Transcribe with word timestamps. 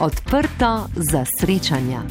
Odprto 0.00 0.88
za 0.96 1.24
srečanja. 1.40 2.02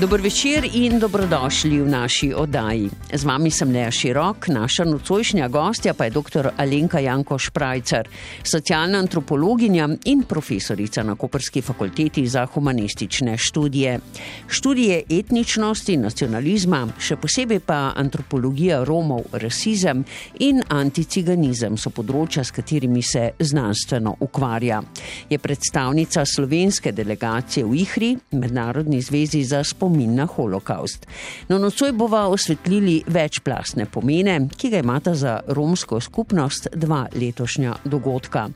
Dobro 0.00 0.22
večer 0.22 0.68
in 0.72 0.98
dobrodošli 0.98 1.80
v 1.80 1.88
naši 1.88 2.32
oddaji. 2.36 2.90
Z 3.06 3.22
vami 3.22 3.50
sem 3.54 3.70
Lea 3.70 3.86
Širok, 3.90 4.48
naša 4.48 4.84
nocojšnja 4.84 5.46
gostja 5.48 5.94
pa 5.94 6.04
je 6.04 6.10
dr. 6.10 6.48
Alenka 6.58 6.98
Janko 6.98 7.38
Šprajcer, 7.38 8.08
socialna 8.42 8.98
antropologinja 8.98 9.88
in 10.04 10.24
profesorica 10.26 11.02
na 11.06 11.14
Koperski 11.14 11.62
fakulteti 11.62 12.26
za 12.26 12.46
humanistične 12.46 13.36
študije. 13.38 14.00
Študije 14.48 15.02
etničnosti, 15.10 15.96
nacionalizma, 15.96 16.80
še 16.98 17.16
posebej 17.22 17.60
pa 17.62 17.92
antropologija 17.94 18.82
Romov, 18.84 19.30
rasizem 19.32 20.02
in 20.42 20.58
anticiganizem 20.68 21.78
so 21.78 21.94
področja, 21.94 22.42
s 22.42 22.50
katerimi 22.50 23.04
se 23.06 23.30
znanstveno 23.38 24.16
ukvarja. 24.26 24.82
Je 25.30 25.38
predstavnica 25.38 26.26
slovenske 26.26 26.90
delegacije 26.92 27.64
v 27.64 27.78
IHRI, 27.84 28.12
Mednarodni 28.34 28.98
zvezi 29.00 29.44
za 29.46 29.62
spomin 29.64 30.18
na 30.18 30.26
holokaust. 30.26 31.06
No, 31.48 31.62
nocoj 31.62 31.94
bova 31.94 32.26
osvetlili 32.26 32.96
večplastne 33.06 33.86
pomene, 33.86 34.48
ki 34.56 34.70
ga 34.70 34.78
imata 34.78 35.14
za 35.14 35.40
romsko 35.48 36.00
skupnost 36.00 36.68
dva 36.74 37.06
letošnja 37.14 37.74
dogodka. 37.84 38.48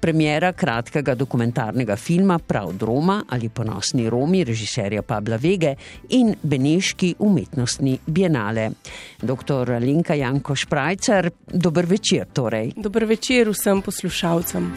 Premjera 0.00 0.52
kratkega 0.52 1.14
dokumentarnega 1.14 1.96
filma 1.96 2.38
Prav 2.38 2.72
Roma 2.80 3.22
ali 3.28 3.48
ponosni 3.48 4.10
Romi 4.10 4.44
režiserja 4.44 5.02
Pabla 5.02 5.36
Vege 5.36 5.74
in 6.08 6.34
Beneški 6.42 7.14
umetnostni 7.18 7.98
bienale. 8.06 8.70
Dr. 9.22 9.76
Linka 9.80 10.14
Janko 10.14 10.54
Šprajcer, 10.54 11.30
dober 11.46 11.86
večer 11.86 12.26
torej. 12.32 12.72
Dober 12.76 13.04
večer 13.04 13.50
vsem 13.50 13.82
poslušalcem 13.82 14.72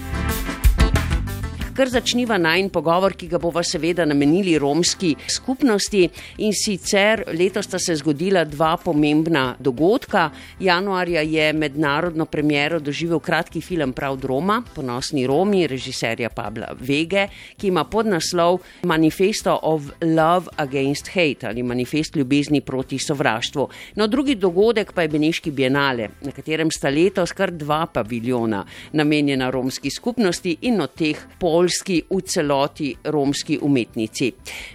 kar 1.79 1.87
začniva 1.87 2.35
najn 2.35 2.67
pogovor, 2.75 3.13
ki 3.15 3.29
ga 3.31 3.39
bova 3.39 3.61
seveda 3.63 4.03
namenili 4.03 4.57
romski 4.59 5.13
skupnosti. 5.31 6.01
In 6.43 6.51
sicer 6.51 7.21
letos 7.31 7.69
sta 7.69 7.79
se 7.79 7.93
zgodila 7.95 8.41
dva 8.43 8.73
pomembna 8.83 9.53
dogodka. 9.63 10.25
Januarja 10.59 11.21
je 11.23 11.53
mednarodno 11.55 12.25
premjero 12.25 12.81
doživel 12.83 13.21
kratki 13.23 13.61
film 13.63 13.93
Prav 13.95 14.17
Roma, 14.27 14.57
ponosni 14.75 15.23
Romi, 15.27 15.67
režiserja 15.71 16.29
Pabla 16.35 16.73
Vege, 16.81 17.29
ki 17.55 17.71
ima 17.71 17.85
podnaslov 17.87 18.59
Manifesto 18.83 19.55
of 19.63 19.87
Love 20.01 20.51
Against 20.57 21.13
Hate 21.13 21.47
ali 21.47 21.63
Manifest 21.63 22.15
ljubezni 22.15 22.59
proti 22.61 22.99
sovraštvu. 22.99 23.69
No, 23.95 24.07
drugi 24.07 24.35
dogodek 24.35 24.91
pa 24.91 25.07
je 25.07 25.13
Beneški 25.15 25.51
bienale, 25.51 26.09
na 26.27 26.35
katerem 26.35 26.71
sta 26.75 26.91
letos 26.91 27.31
kar 27.31 27.55
dva 27.55 27.85
paviljona 27.93 28.65
namenjena 28.91 29.49
romski 29.49 29.89
skupnosti 29.89 30.57
in 30.67 30.81
od 30.81 30.99
teh 30.99 31.23
pol 31.39 31.68
poljski 31.69 32.01
v 32.09 32.21
celoti 32.21 32.95
romski 33.03 33.59
umetnici. 33.61 34.31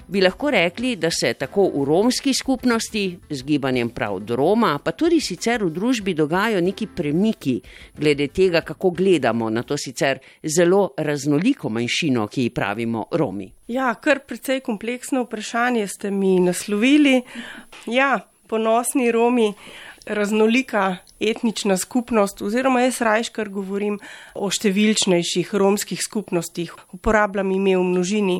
Bi 0.08 0.20
lahko 0.20 0.50
rekli, 0.50 0.96
da 0.96 1.10
se 1.10 1.34
tako 1.34 1.70
v 1.74 1.84
romski 1.84 2.34
skupnosti 2.34 3.18
z 3.30 3.42
gibanjem 3.42 3.90
prav 3.90 4.20
do 4.20 4.36
Roma, 4.36 4.78
pa 4.78 4.92
tudi 4.92 5.20
sicer 5.20 5.64
v 5.64 5.70
družbi 5.70 6.14
dogajajo 6.14 6.60
neki 6.60 6.86
premiki 6.86 7.60
glede 7.96 8.28
tega, 8.28 8.60
kako 8.60 8.90
gledamo 8.90 9.50
na 9.50 9.62
to 9.62 9.76
sicer 9.76 10.18
zelo 10.42 10.92
raznoliko 10.96 11.68
manjšino, 11.68 12.26
ki 12.26 12.42
ji 12.42 12.50
pravimo 12.50 13.06
Romi. 13.10 13.50
Ja, 13.68 13.94
kar 13.94 14.20
precej 14.26 14.60
kompleksno 14.60 15.24
vprašanje 15.24 15.88
ste 15.88 16.10
mi 16.10 16.38
naslovili. 16.40 17.22
Ja, 17.86 18.20
ponosni 18.46 19.10
Romi 19.12 19.52
raznolika 20.06 20.96
etnična 21.20 21.76
skupnost, 21.76 22.42
oziroma 22.42 22.84
jaz 22.84 23.00
rajškar 23.04 23.48
govorim 23.48 23.98
o 24.34 24.50
številčnejših 24.50 25.54
romskih 25.54 26.00
skupnostih, 26.02 26.74
uporabljam 26.96 27.52
ime 27.54 27.76
v 27.78 27.84
množini. 27.92 28.38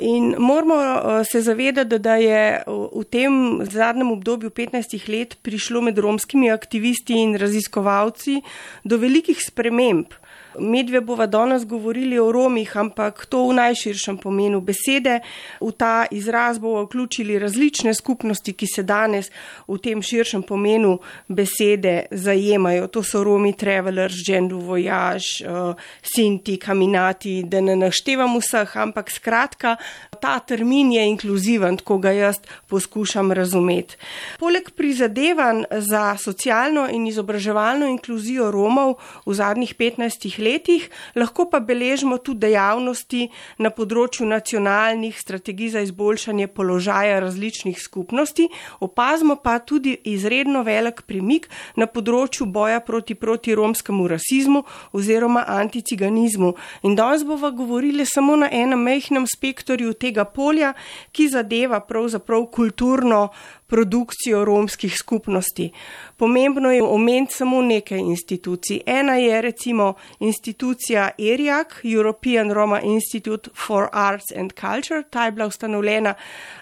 In 0.00 0.34
moramo 0.38 0.78
eh, 0.78 1.24
se 1.24 1.42
zavedati, 1.42 1.98
da 1.98 2.14
je 2.16 2.62
v 2.66 3.04
tem 3.10 3.60
zadnjem 3.66 4.12
obdobju 4.14 4.50
15 4.50 5.08
let 5.10 5.36
prišlo 5.42 5.82
med 5.82 5.98
romskimi 5.98 6.50
aktivisti 6.50 7.18
in 7.18 7.34
raziskovalci 7.36 8.42
do 8.84 8.98
velikih 8.98 9.38
sprememb. 9.42 10.14
Medve 10.60 11.00
bova 11.00 11.26
danes 11.26 11.66
govorili 11.66 12.18
o 12.18 12.32
Romih, 12.32 12.76
ampak 12.76 13.26
to 13.26 13.48
v 13.48 13.54
najširšem 13.58 14.18
pomenu 14.18 14.60
besede. 14.60 15.20
V 15.60 15.72
ta 15.72 16.06
izraz 16.10 16.58
bomo 16.58 16.84
vključili 16.84 17.38
različne 17.38 17.94
skupnosti, 17.94 18.52
ki 18.52 18.66
se 18.66 18.82
danes 18.82 19.30
v 19.68 19.78
tem 19.82 20.02
širšem 20.02 20.42
pomenu 20.42 20.98
besede 21.28 22.06
zajemajo. 22.10 22.86
To 22.86 23.02
so 23.02 23.24
Romi, 23.24 23.52
Travelers, 23.52 24.14
Gendu 24.26 24.60
Voyage, 24.60 25.42
uh, 25.42 25.74
Sinti, 26.02 26.56
Kaminati, 26.56 27.42
da 27.42 27.60
ne 27.60 27.76
naštevam 27.76 28.38
vseh, 28.38 28.76
ampak 28.76 29.10
skratka, 29.10 29.76
ta 30.20 30.38
termin 30.38 30.92
je 30.92 31.06
inkluziven, 31.08 31.78
ko 31.84 31.98
ga 31.98 32.12
jaz 32.12 32.38
poskušam 32.68 33.32
razumeti. 33.32 33.96
Poleg 34.38 34.70
prizadevanj 34.76 35.64
za 35.70 36.16
socialno 36.16 36.88
in 36.92 37.06
izobraževalno 37.06 37.86
inkluzijo 37.86 38.50
Romov 38.50 38.98
v 39.26 39.34
zadnjih 39.34 39.74
15 39.74 40.28
letih, 40.28 40.38
letih, 40.48 40.88
lahko 41.16 41.48
pa 41.50 41.60
beležimo 41.60 42.18
tudi 42.18 42.46
dejavnosti 42.48 43.28
na 43.58 43.70
področju 43.74 44.26
nacionalnih 44.28 45.16
strategij 45.18 45.74
za 45.74 45.82
izboljšanje 45.84 46.48
položaja 46.56 47.20
različnih 47.20 47.78
skupnosti, 47.80 48.48
opazimo 48.80 49.36
pa 49.42 49.58
tudi 49.58 49.96
izredno 50.04 50.62
velik 50.66 51.02
premik 51.06 51.48
na 51.76 51.86
področju 51.86 52.46
boja 52.46 52.80
proti, 52.80 53.14
proti 53.14 53.54
romskemu 53.54 54.08
rasizmu 54.08 54.64
oziroma 54.92 55.44
anticiganizmu. 55.58 56.54
In 56.82 56.96
danes 56.98 57.24
bomo 57.24 57.50
govorili 57.52 58.06
samo 58.06 58.36
na 58.36 58.48
enem 58.52 58.80
mehnem 58.82 59.26
spektorju 59.26 59.94
tega 59.94 60.24
polja, 60.24 60.74
ki 61.12 61.28
zadeva 61.28 61.80
pravzaprav 61.80 62.48
kulturno 62.54 63.28
produkcijo 63.68 64.44
romskih 64.44 64.96
skupnosti. 64.96 65.70
Pomembno 66.16 66.70
je 66.72 66.82
omeniti 66.82 67.34
samo 67.34 67.62
nekaj 67.62 67.98
institucij. 67.98 68.80
Ena 68.86 69.14
je 69.16 69.42
recimo 69.42 69.94
institucija 70.20 71.10
ERIAC, 71.18 71.66
European 71.84 72.52
Roma 72.52 72.80
Institute 72.80 73.50
for 73.66 73.88
Arts 73.92 74.32
and 74.36 74.52
Culture. 74.60 75.02
Ta 75.10 75.24
je 75.24 75.32
bila 75.32 75.46
ustanovljena 75.46 76.14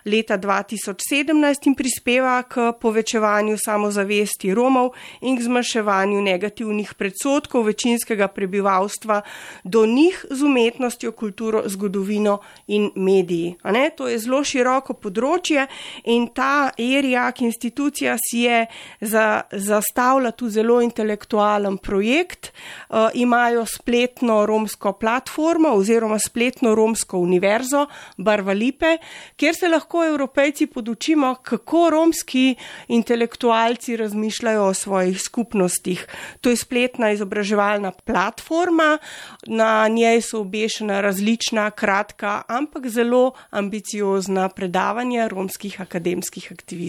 leta 0.05 0.39
2017 0.39 1.67
in 1.67 1.75
prispeva 1.75 2.43
k 2.43 2.73
povečevanju 2.81 3.57
samozavesti 3.65 4.55
Romov 4.55 4.91
in 5.21 5.37
k 5.37 5.43
zmanjševanju 5.43 6.23
negativnih 6.23 6.95
predsotkov 6.95 7.63
večinskega 7.63 8.29
prebivalstva 8.29 9.23
do 9.65 9.87
njih 9.87 10.25
z 10.31 10.43
umetnostjo, 10.43 11.13
kulturo, 11.13 11.63
zgodovino 11.67 12.39
in 12.67 12.91
mediji. 12.95 13.55
To 13.97 14.09
je 14.09 14.19
zelo 14.19 14.45
široko 14.45 14.95
področje 14.95 15.67
in 16.05 16.29
ta 16.35 16.71
ERIAC 16.79 16.96
institucija 17.41 18.17
si 18.31 18.39
je 18.39 18.67
za 19.01 19.41
zastavlja 19.53 20.31
tu 20.31 20.49
zelo 20.49 20.81
intelektualen 20.81 21.79
projekt, 21.79 22.53
uh, 22.89 22.97
imajo 23.15 23.67
spletno 23.67 24.47
romsko 24.47 24.93
platformo 24.93 25.69
oziroma 25.69 26.19
spletno 26.19 26.75
romsko 26.75 27.19
univerzo 27.19 27.87
Barva 28.17 28.53
Lipe, 28.53 28.97
kjer 29.37 29.55
se 29.55 29.69
lahko 29.69 30.05
evropejci 30.05 30.67
podučimo, 30.67 31.35
kako 31.43 31.91
romski 31.91 32.55
intelektualci 32.89 33.97
razmišljajo 33.97 34.65
o 34.65 34.75
svojih 34.75 35.21
skupnostih. 35.21 36.07
To 36.41 36.51
je 36.51 36.57
spletna 36.57 37.11
izobraževalna 37.11 37.91
platforma, 37.91 38.99
na 39.47 39.89
njej 39.89 40.21
so 40.21 40.41
obešena 40.41 41.01
različna, 41.01 41.71
kratka, 41.71 42.43
ampak 42.49 42.89
zelo 42.89 43.33
ambiciozna 43.51 44.49
predavanja 44.49 45.29
romskih 45.29 45.81
akademskih 45.81 46.53
aktivistov. 46.53 46.86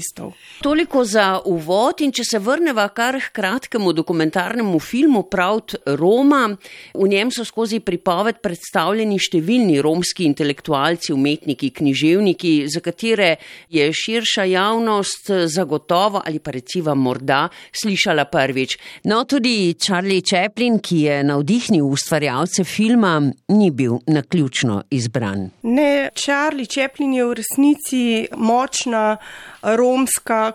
Toliko 0.61 1.03
za 1.05 1.39
uvod 1.45 2.01
in 2.01 2.11
če 2.11 2.23
se 2.25 2.39
vrneva 2.39 2.87
kar 2.93 3.17
k 3.21 3.31
kratkemu 3.33 3.93
dokumentarnemu 3.93 4.79
filmu 4.79 5.23
Pravt 5.31 5.75
Roma. 5.85 6.49
V 6.93 7.07
njem 7.07 7.31
so 7.31 7.45
skozi 7.45 7.79
pripoved 7.79 8.41
predstavljeni 8.43 9.17
številni 9.19 9.79
romski 9.81 10.25
intelektualci, 10.27 11.13
umetniki, 11.13 11.71
književniki, 11.77 12.53
za 12.69 12.81
katere 12.85 13.35
je 13.73 13.87
širša 13.93 14.47
javnost 14.51 15.31
zagotovo 15.53 16.21
ali 16.25 16.39
pa 16.39 16.51
recimo 16.51 16.95
morda 16.95 17.47
slišala 17.71 18.27
prvič. 18.31 18.77
No, 19.09 19.23
tudi 19.25 19.73
Charlie 19.79 20.21
Chaplin, 20.21 20.79
ki 20.79 21.01
je 21.07 21.23
navdihnil 21.23 21.85
ustvarjalce 21.85 22.63
filma, 22.63 23.19
ni 23.53 23.71
bil 23.71 23.99
naključno 24.07 24.83
izbran. 24.89 25.49
Ne, 25.63 26.09
Charlie 26.15 26.67
Chaplin 26.69 27.13
je 27.13 27.25
v 27.25 27.37
resnici 27.41 28.03
močna 28.37 29.17
romska 29.61 29.86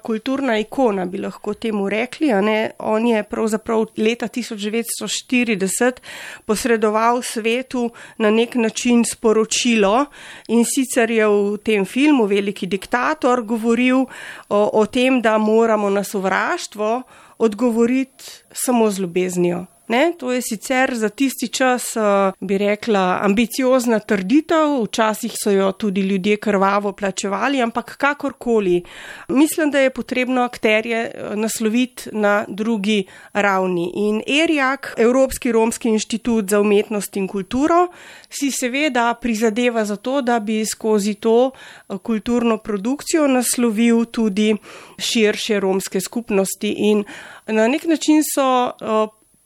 kulturna 0.02 0.58
ikona, 0.58 1.06
bi 1.06 1.18
lahko 1.18 1.54
temu 1.54 1.88
rekli. 1.88 2.30
On 2.78 3.06
je 3.06 3.22
pravzaprav 3.22 3.86
leta 3.96 4.28
1940 4.28 6.00
posredoval 6.46 7.22
svetu 7.22 7.90
na 8.18 8.30
nek 8.30 8.54
način 8.54 9.04
sporočilo 9.04 10.06
in 10.48 10.64
sicer 10.64 11.10
je 11.10 11.26
v 11.26 11.58
tem 11.64 11.84
filmu 11.84 12.26
Veliki 12.26 12.66
diktator 12.66 13.42
govoril 13.42 14.06
o, 14.48 14.70
o 14.72 14.86
tem, 14.86 15.20
da 15.22 15.38
moramo 15.38 15.90
na 15.90 16.04
sovraštvo 16.04 17.02
odgovoriti 17.38 18.24
samo 18.52 18.90
z 18.90 19.00
ljubeznijo. 19.00 19.71
Ne, 19.92 20.12
to 20.18 20.32
je 20.32 20.40
sicer 20.42 20.94
za 20.94 21.08
tisti 21.08 21.48
čas, 21.48 21.96
uh, 21.96 22.32
bi 22.40 22.58
rekla, 22.58 23.18
ambiciozna 23.22 23.98
trditev, 23.98 24.78
včasih 24.86 25.34
so 25.36 25.50
jo 25.50 25.72
tudi 25.72 26.00
ljudje 26.00 26.36
krvavo 26.36 26.92
plačevali, 26.92 27.60
ampak 27.62 27.96
kakorkoli. 27.96 28.82
Mislim, 29.28 29.70
da 29.70 29.78
je 29.78 29.90
potrebno 29.90 30.42
akterje 30.42 31.10
uh, 31.10 31.36
nasloviti 31.36 32.08
na 32.12 32.44
drugi 32.48 33.04
ravni. 33.32 33.92
In 33.94 34.22
ERJAK, 34.26 34.94
Evropski 34.96 35.52
romski 35.52 35.88
inštitut 35.88 36.48
za 36.50 36.60
umetnost 36.60 37.16
in 37.16 37.28
kulturo, 37.28 37.88
si 38.30 38.50
seveda 38.50 39.14
prizadeva 39.14 39.84
za 39.84 39.96
to, 39.96 40.22
da 40.22 40.40
bi 40.40 40.64
skozi 40.66 41.14
to 41.14 41.50
uh, 41.50 41.98
kulturno 41.98 42.58
produkcijo 42.58 43.26
naslovil 43.28 44.04
tudi 44.04 44.56
širše 44.98 45.60
romske 45.60 46.00
skupnosti. 46.00 46.74
In 46.78 47.04
na 47.46 47.68
nek 47.68 47.84
način 47.84 48.22
so 48.34 48.72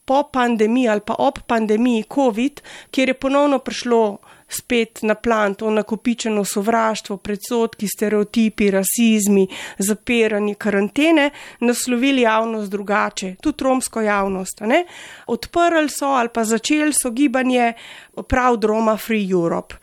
po 0.06 0.22
pandemiji 0.32 0.88
ali 0.88 1.00
pa 1.06 1.14
ob 1.18 1.38
pandemiji 1.46 2.04
COVID, 2.14 2.60
kjer 2.90 3.08
je 3.08 3.14
ponovno 3.14 3.58
prišlo 3.58 4.18
spet 4.48 5.02
na 5.02 5.14
plan 5.14 5.54
to 5.54 5.70
nakopičeno 5.70 6.44
sovraštvo, 6.44 7.16
predsotki, 7.16 7.88
stereotipi, 7.88 8.70
rasizmi, 8.70 9.48
zapiranje, 9.78 10.54
karantene, 10.54 11.30
naslovili 11.60 12.22
javnost 12.22 12.70
drugače, 12.70 13.34
tudi 13.42 13.64
romsko 13.64 14.00
javnost. 14.00 14.62
Odprli 15.26 15.88
so 15.88 16.06
ali 16.06 16.28
pa 16.28 16.44
začeli 16.44 16.92
so 16.92 17.10
gibanje 17.10 17.72
prav 18.28 18.58
Roma 18.62 18.96
Free 18.96 19.30
Europe. 19.30 19.74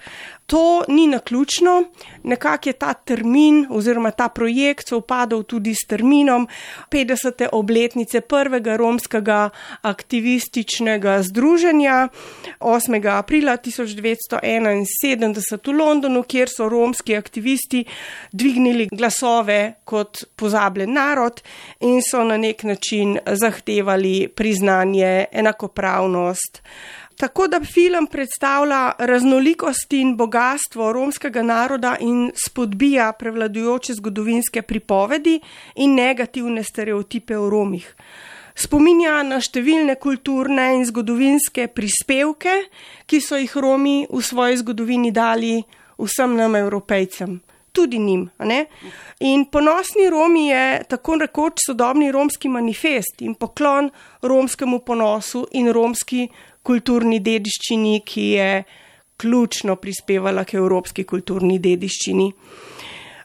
To 0.54 0.86
ni 0.88 1.08
na 1.08 1.20
ključno, 1.20 1.84
nekako 2.24 2.70
je 2.70 2.74
ta 2.74 2.94
termin 2.94 3.68
oziroma 3.70 4.12
ta 4.12 4.30
projekt 4.30 4.92
upadal 4.92 5.44
tudi 5.44 5.76
s 5.76 5.88
terminom 5.88 6.48
50. 6.92 7.48
obletnice 7.52 8.22
prvega 8.22 8.78
romskega 8.78 9.50
aktivističnega 9.82 11.24
združenja 11.24 12.08
8. 12.60 13.18
aprila 13.18 13.58
1971 13.58 15.68
v 15.68 15.72
Londonu, 15.78 16.24
kjer 16.24 16.50
so 16.50 16.70
romski 16.70 17.16
aktivisti 17.16 17.86
dvignili 18.32 18.88
glasove 18.92 19.74
kot 19.84 20.24
pozabljen 20.36 20.94
narod 20.94 21.42
in 21.80 22.02
so 22.12 22.24
na 22.24 22.38
nek 22.38 22.64
način 22.64 23.20
zahtevali 23.26 24.28
priznanje, 24.28 25.26
enakopravnost. 25.32 26.62
Tako 27.18 27.48
da 27.48 27.60
film 27.62 28.08
predstavlja 28.08 28.92
raznolikost 28.98 29.94
in 29.94 30.16
bogatstvo 30.18 30.92
romskega 30.94 31.42
naroda 31.42 31.96
in 32.00 32.32
spodbija 32.46 33.12
prevladujoče 33.20 33.94
zgodovinske 33.94 34.62
pripovedi 34.62 35.40
in 35.76 35.96
negativne 35.96 36.64
stereotipe 36.64 37.38
o 37.38 37.50
Romih. 37.50 37.96
Spominja 38.56 39.24
na 39.26 39.40
številne 39.42 39.96
kulturne 39.98 40.68
in 40.76 40.84
zgodovinske 40.86 41.68
prispevke, 41.74 42.54
ki 43.10 43.22
so 43.22 43.40
jih 43.42 43.56
Romi 43.58 44.04
v 44.10 44.22
svoji 44.22 44.60
zgodovini 44.62 45.10
dali 45.12 45.58
vsem 45.98 46.36
nam, 46.38 46.56
evropejcem. 46.56 47.40
Tudi 47.74 47.98
njim. 47.98 48.28
In 49.26 49.46
ponosni 49.50 50.06
Romi 50.10 50.48
je 50.52 50.84
tako 50.90 51.18
rekoč 51.18 51.64
sodobni 51.66 52.12
romski 52.12 52.50
manifest 52.50 53.22
in 53.26 53.34
poklon 53.34 53.90
romskemu 54.22 54.80
ponosu 54.86 55.48
in 55.58 55.72
romski 55.74 56.28
kulturni 56.64 57.20
dediščini, 57.20 58.00
ki 58.06 58.28
je 58.38 58.64
ključno 59.18 59.76
prispevala 59.76 60.44
k 60.44 60.58
evropski 60.60 61.04
kulturni 61.04 61.60
dediščini. 61.60 62.32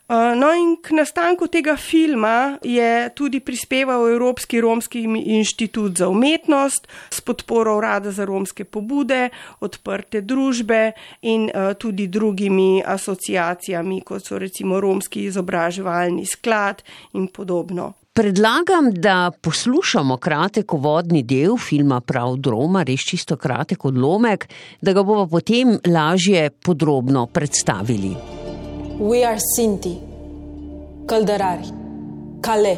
Uh, 0.08 0.32
no, 0.40 0.49
in 0.56 0.70
k 0.81 0.94
nastanku 0.96 1.50
tega 1.52 1.75
filma 1.76 2.56
je 2.64 3.11
tudi 3.12 3.43
prispeval 3.44 4.06
Evropski 4.08 4.61
romski 4.64 5.02
inštitut 5.05 5.99
za 6.00 6.08
umetnost 6.08 6.88
s 7.11 7.20
podporo 7.20 7.76
Urada 7.76 8.11
za 8.11 8.25
romske 8.25 8.64
pobude, 8.64 9.29
odprte 9.61 10.23
družbe 10.25 10.94
in 11.29 11.50
uh, 11.52 11.75
tudi 11.76 12.06
drugimi 12.08 12.81
asociacijami, 12.87 14.00
kot 14.00 14.25
so 14.25 14.40
recimo 14.40 14.81
Romski 14.81 15.26
izobraževalni 15.29 16.25
sklad 16.26 16.81
in 17.12 17.29
podobno. 17.29 17.93
Predlagam, 18.18 18.90
da 18.92 19.30
poslušamo 19.40 20.16
kratek 20.16 20.74
uvodni 20.74 21.22
del 21.22 21.52
filma 21.68 22.00
Prav 22.00 22.32
Droma, 22.36 22.82
res 22.82 23.04
čisto 23.06 23.36
kratek 23.36 23.84
odlomek, 23.84 24.48
da 24.80 24.92
ga 24.92 25.04
bomo 25.06 25.28
potem 25.30 25.76
lažje 25.86 26.50
podrobno 26.50 27.26
predstavili. 27.26 28.10
We 28.98 29.22
are 29.22 29.38
Sinti, 29.38 29.94
Kaldarari, 31.06 31.70
Kale, 32.42 32.76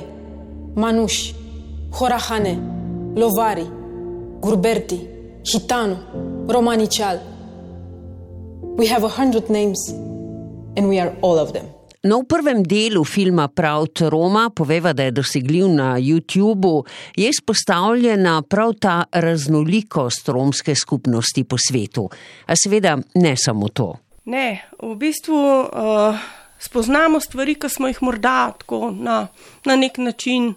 Manuš, 0.77 1.33
Horahane, 1.97 2.55
Lovari, 3.17 3.65
Gurberti, 4.45 5.01
Hitano, 5.41 5.97
Romaničal. 6.53 7.19
We 8.77 8.93
have 8.93 9.05
a 9.05 9.15
hundred 9.17 9.49
names 9.49 9.89
and 10.77 10.87
we 10.87 11.01
are 11.01 11.17
all 11.23 11.39
of 11.39 11.55
them. 11.55 11.80
No, 12.01 12.23
v 12.25 12.33
prvem 12.33 12.63
delu 12.65 13.05
filma 13.05 13.45
Prav 13.53 13.85
Roma, 14.09 14.49
poveva, 14.49 14.95
da 14.97 15.05
je 15.05 15.11
dosegljiv 15.21 15.67
na 15.69 15.99
YouTubu, 16.01 16.87
je 17.17 17.29
izpostavljena 17.29 18.43
prav 18.43 18.73
ta 18.81 19.05
raznolikost 19.13 20.29
romske 20.29 20.75
skupnosti 20.75 21.45
po 21.45 21.57
svetu. 21.61 22.09
A 22.47 22.57
seveda 22.57 22.97
ne 23.15 23.37
samo 23.37 23.69
to. 23.69 23.99
Ne, 24.25 24.65
v 24.81 24.95
bistvu 24.97 25.37
uh, 25.37 26.17
spoznamo 26.59 27.21
stvari, 27.21 27.55
ki 27.61 27.69
smo 27.69 27.93
jih 27.93 28.01
morda 28.03 28.55
tako 28.57 28.91
na, 28.97 29.27
na 29.69 29.77
nek 29.77 29.99
način 29.99 30.55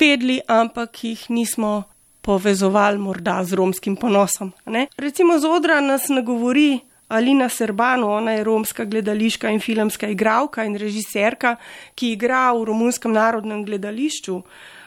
vedli, 0.00 0.42
ampak 0.46 1.04
jih 1.04 1.24
nismo 1.30 1.82
povezovali 2.20 2.98
morda 2.98 3.40
z 3.44 3.56
romskim 3.56 3.96
ponosom. 3.96 4.52
Ne? 4.66 4.86
Recimo 4.98 5.38
z 5.38 5.48
odra 5.48 5.80
nas 5.80 6.08
nagovori. 6.12 6.80
Alina 7.08 7.48
Serbano, 7.48 8.10
ona 8.10 8.32
je 8.32 8.44
romska 8.44 8.84
gledališka 8.84 9.50
in 9.50 9.60
filmska 9.60 10.08
igralka 10.08 10.64
in 10.64 10.74
režiserka, 10.76 11.56
ki 11.94 12.12
igra 12.12 12.50
v 12.52 12.64
romunskem 12.66 13.12
narodnem 13.12 13.64
gledališču. 13.64 14.40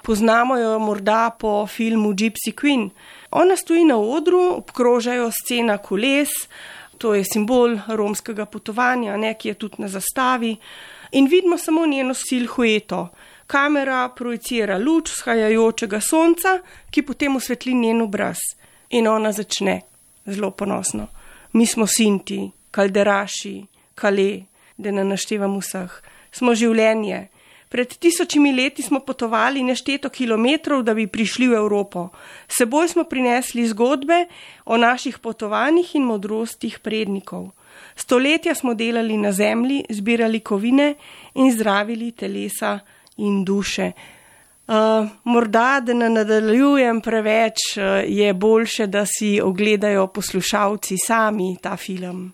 Poznamo 0.04 0.58
jo 0.58 0.80
morda 0.80 1.30
po 1.40 1.68
filmu 1.68 2.12
Gypsy 2.12 2.52
Queen. 2.62 2.90
Ona 3.32 3.56
stoji 3.56 3.86
na 3.86 3.98
odru, 3.98 4.42
obkrožajo 4.58 5.30
scena 5.32 5.78
koles, 5.78 6.30
to 6.98 7.14
je 7.16 7.24
simbol 7.24 7.78
romskega 7.88 8.46
potovanja, 8.46 9.18
nekje 9.18 9.54
tudi 9.54 9.76
na 9.78 9.88
zastavi. 9.88 10.58
In 11.12 11.28
vidimo 11.28 11.58
samo 11.58 11.86
njeno 11.86 12.14
silhueto. 12.14 13.08
Kamera 13.48 14.10
projicira 14.16 14.78
luč 14.78 15.12
vzhajajočega 15.12 16.02
sonca, 16.02 16.60
ki 16.92 17.02
potem 17.02 17.36
osvetli 17.36 17.74
njen 17.74 18.02
obraz. 18.02 18.38
In 18.90 19.08
ona 19.08 19.32
začne 19.32 19.82
zelo 20.26 20.52
ponosno 20.52 21.08
mi 21.54 21.66
smo 21.66 21.88
Sinti, 21.88 22.52
Kalderaši, 22.72 23.66
Kale, 23.96 24.46
da 24.78 24.92
ne 24.92 25.04
naštevam 25.04 25.58
vseh, 25.60 25.92
smo 26.32 26.56
življenje. 26.56 27.28
Pred 27.70 27.92
tisočimi 28.02 28.50
leti 28.56 28.82
smo 28.82 29.00
potovali 29.06 29.62
nešteto 29.64 30.10
kilometrov, 30.10 30.82
da 30.84 30.96
bi 30.98 31.06
prišli 31.08 31.52
v 31.52 31.60
Evropo. 31.60 32.08
Seboj 32.50 32.88
smo 32.90 33.04
prinesli 33.06 33.68
zgodbe 33.70 34.26
o 34.66 34.78
naših 34.78 35.20
potovanjih 35.20 35.94
in 35.96 36.08
modrostih 36.10 36.80
prednikov. 36.80 37.52
Stoletja 37.96 38.56
smo 38.56 38.74
delali 38.74 39.18
na 39.18 39.32
zemlji, 39.32 39.84
zbirali 39.90 40.40
kovine 40.40 40.96
in 41.36 41.52
zdravili 41.54 42.12
telesa 42.12 42.80
in 43.18 43.44
duše. 43.46 43.92
Uh, 44.70 45.08
morda, 45.24 45.80
da 45.82 45.94
ne 45.94 46.10
nadaljujem 46.10 47.02
preveč, 47.02 47.58
uh, 47.78 47.84
je 48.06 48.34
boljše, 48.34 48.88
da 48.88 49.06
si 49.06 49.40
ogledajo 49.42 50.08
poslušalci 50.08 50.96
sami 51.08 51.58
ta 51.62 51.78
film. 51.78 52.34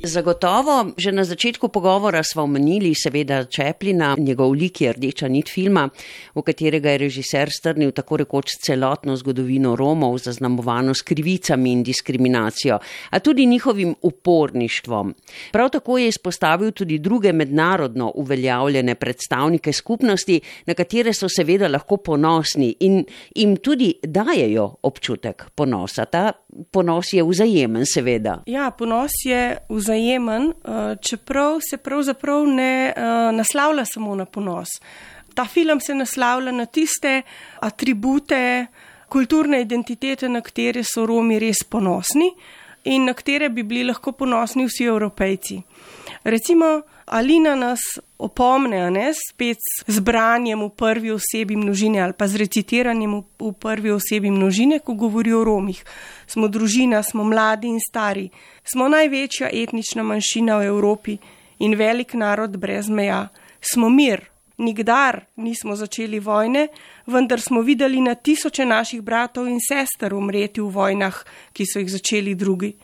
Zagotovo, 0.00 0.96
že 0.96 1.12
na 1.12 1.28
začetku 1.28 1.68
pogovora 1.68 2.24
smo 2.24 2.48
omenili 2.48 2.94
seveda 2.96 3.44
Čeplina, 3.44 4.14
njegov 4.18 4.56
lik 4.56 4.80
je 4.80 4.92
rdeča 4.96 5.28
nit 5.28 5.52
filma, 5.52 5.90
v 6.34 6.40
katerega 6.40 6.94
je 6.94 6.98
režiser 7.04 7.52
strnil 7.52 7.92
tako 7.92 8.16
rekoč 8.24 8.56
celotno 8.64 9.12
zgodovino 9.16 9.74
Romov, 9.76 10.16
zaznamovano 10.24 10.94
s 10.96 11.04
krivicami 11.04 11.72
in 11.72 11.82
diskriminacijo, 11.84 12.78
a 13.10 13.20
tudi 13.20 13.46
njihovim 13.46 13.94
uporništvom. 14.02 15.14
Prav 15.52 15.68
tako 15.68 15.98
je 15.98 16.08
izpostavil 16.08 16.72
tudi 16.72 16.98
druge 16.98 17.32
mednarodno 17.32 18.12
uveljavljene 18.14 18.94
predstavnike 18.94 19.72
skupnosti, 19.72 20.40
na 20.66 20.74
katere 20.74 21.12
so 21.12 21.28
seveda 21.28 21.68
lahko 21.68 21.96
ponosni 21.96 22.72
in 22.80 23.04
jim 23.36 23.56
tudi 23.56 23.92
dajejo 24.02 24.74
občutek 24.82 25.44
ponosa. 25.54 26.04
Ta 26.04 26.32
ponos 26.70 27.12
je 27.12 27.22
vzajemen, 27.24 27.84
seveda. 27.86 28.42
Ja, 28.46 28.70
ponos 28.70 29.12
je 29.24 29.58
vzajemen 29.68 29.89
vzajemen, 29.90 30.52
eh, 30.52 30.96
čeprav 31.02 31.60
se 31.70 31.76
pravzaprav 31.76 32.46
ne 32.46 32.92
eh, 32.96 33.32
naslavlja 33.32 33.84
samo 33.84 34.14
na 34.14 34.24
ponos. 34.24 34.68
Ta 35.34 35.44
film 35.44 35.80
se 35.80 35.94
naslavlja 35.94 36.52
na 36.52 36.66
tiste 36.66 37.22
atribute 37.60 38.66
kulturne 39.08 39.60
identitete, 39.60 40.28
na 40.28 40.40
katere 40.40 40.84
so 40.84 41.06
Romi 41.06 41.38
res 41.38 41.64
ponosni. 41.68 42.30
In 42.84 43.04
na 43.04 43.14
katere 43.14 43.48
bi 43.48 43.62
bili 43.62 43.84
lahko 43.84 44.12
ponosni 44.12 44.66
vsi 44.66 44.84
evropejci. 44.84 45.62
Recimo, 46.24 46.82
Alina 47.06 47.54
nas 47.54 47.80
opomne, 48.18 48.90
ne, 48.90 49.10
spet 49.14 49.58
z 49.86 50.00
branjem 50.00 50.60
v 50.62 50.68
prvi 50.70 51.10
osebi 51.10 51.56
množine 51.56 52.00
ali 52.00 52.12
pa 52.12 52.28
z 52.28 52.36
recitiranjem 52.44 53.16
v, 53.18 53.52
prvi 53.58 53.90
osebi 53.90 54.30
množine, 54.30 54.78
ko 54.78 54.94
govori 54.94 55.32
o 55.32 55.44
Romih. 55.44 55.82
Smo 56.26 56.48
družina, 56.48 57.02
smo 57.02 57.24
mladi 57.24 57.66
in 57.66 57.80
stari, 57.82 58.28
smo 58.62 58.88
največja 58.88 59.50
etnična 59.52 60.06
manjšina 60.06 60.60
v 60.60 60.70
Evropi 60.70 61.18
in 61.58 61.74
velik 61.74 62.14
narod 62.14 62.56
brez 62.56 62.88
meja. 62.88 63.28
Smo 63.60 63.88
mir, 63.88 64.30
nikdar 64.60 65.24
nismo 65.36 65.76
začeli 65.76 66.20
vojne, 66.20 66.68
vendar 67.06 67.40
smo 67.40 67.64
videli 67.64 68.00
na 68.00 68.14
tisoče 68.14 68.66
naših 68.66 69.02
bratov 69.02 69.48
in 69.48 69.58
sester 69.60 70.14
umreti 70.14 70.60
v 70.60 70.68
vojnah, 70.70 71.24
ki 71.52 71.66
so 71.66 71.82
jih 71.82 71.90
začeli 71.90 72.34
drugi. 72.34 72.74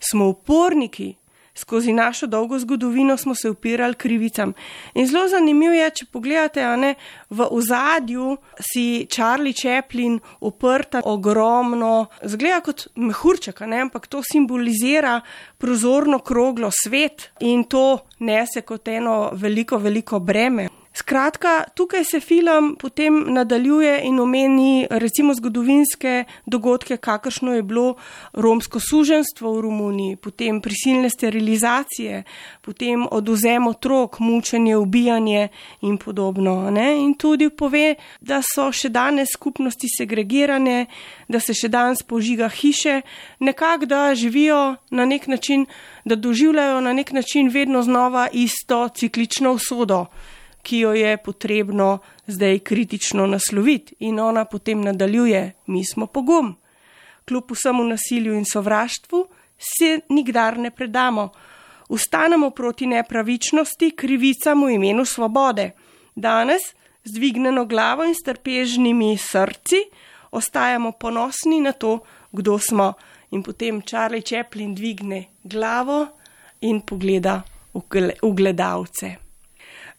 Smo 0.00 0.30
uporniki, 0.32 1.14
skozi 1.54 1.92
našo 1.92 2.26
dolgo 2.26 2.58
zgodovino 2.58 3.16
smo 3.16 3.34
se 3.34 3.50
upirali 3.50 3.94
krivicam. 3.94 4.52
In 4.94 5.06
zelo 5.06 5.28
zanimivo 5.28 5.74
je, 5.74 5.90
če 5.90 6.06
pogledate, 6.12 6.64
ne, 6.76 6.94
v 7.30 7.48
ozadju 7.50 8.36
si 8.72 9.06
Charlie 9.12 9.52
Chaplin 9.52 10.18
oprta 10.40 11.02
ogromno, 11.04 12.06
zgleda 12.22 12.62
kot 12.64 12.86
mehurček, 12.96 13.60
ne, 13.66 13.84
ampak 13.84 14.06
to 14.06 14.22
simbolizira 14.24 15.20
prozorno 15.58 16.18
kroglo 16.18 16.70
svet 16.84 17.30
in 17.40 17.64
to 17.64 17.98
nese 18.20 18.64
kot 18.64 18.88
eno 18.88 19.30
veliko, 19.36 19.78
veliko 19.78 20.20
breme. 20.20 20.79
Skratka, 21.10 21.64
tukaj 21.74 22.04
se 22.04 22.20
film 22.20 22.76
potem 22.78 23.24
nadaljuje 23.34 24.00
in 24.04 24.20
omeni 24.20 24.86
recimo 24.90 25.34
zgodovinske 25.34 26.24
dogodke, 26.46 26.96
kakršno 26.96 27.54
je 27.54 27.62
bilo 27.62 27.96
romsko 28.32 28.78
suženstvo 28.80 29.52
v 29.56 29.60
Romuniji, 29.60 30.16
potem 30.16 30.60
prisilne 30.62 31.10
sterilizacije, 31.10 32.22
potem 32.62 33.08
oduzem 33.10 33.66
otrok, 33.66 34.20
mučenje, 34.20 34.76
ubijanje 34.76 35.48
in 35.80 35.98
podobno. 35.98 36.70
Ne? 36.70 37.02
In 37.02 37.14
tudi 37.18 37.50
pove, 37.50 37.96
da 38.20 38.38
so 38.54 38.70
še 38.70 38.94
danes 38.94 39.34
skupnosti 39.34 39.90
segregirane, 39.90 40.86
da 41.28 41.40
se 41.42 41.58
še 41.58 41.68
danes 41.68 42.06
požiga 42.06 42.48
hiše, 42.48 43.00
nekako 43.40 43.86
da 43.86 44.14
živijo 44.14 44.76
na 44.90 45.10
nek 45.10 45.26
način, 45.26 45.66
da 46.04 46.14
doživljajo 46.14 46.80
na 46.80 46.92
nek 46.92 47.10
način 47.10 47.50
vedno 47.50 47.82
znova 47.82 48.28
isto 48.32 48.88
ciklično 48.94 49.58
usodo 49.58 50.06
ki 50.62 50.78
jo 50.78 50.92
je 50.92 51.16
potrebno 51.16 51.98
zdaj 52.26 52.58
kritično 52.58 53.26
nasloviti. 53.26 53.94
In 53.98 54.20
ona 54.20 54.44
potem 54.44 54.80
nadaljuje: 54.80 55.52
Mi 55.66 55.84
smo 55.84 56.06
pogum. 56.06 56.56
Kljub 57.28 57.50
vsemu 57.50 57.84
nasilju 57.84 58.34
in 58.34 58.44
sovraštvu 58.52 59.26
se 59.58 60.00
nikdar 60.08 60.58
ne 60.58 60.70
predamo. 60.70 61.28
Ustanemo 61.88 62.50
proti 62.50 62.86
nepravičnosti, 62.86 63.90
krivicam 63.90 64.64
v 64.64 64.70
imenu 64.70 65.04
svobode. 65.04 65.70
Danes, 66.14 66.62
z 67.04 67.12
dvignjeno 67.12 67.64
glavo 67.64 68.04
in 68.04 68.14
strpežnimi 68.14 69.16
srci, 69.18 69.76
ostajamo 70.30 70.92
ponosni 70.92 71.60
na 71.60 71.72
to, 71.72 71.98
kdo 72.32 72.58
smo. 72.58 72.92
In 73.30 73.42
potem 73.42 73.82
Charlie 73.82 74.22
Chaplin 74.22 74.74
dvigne 74.74 75.24
glavo 75.42 76.06
in 76.60 76.80
pogleda 76.80 77.42
v 77.74 78.34
gledalce. 78.34 79.29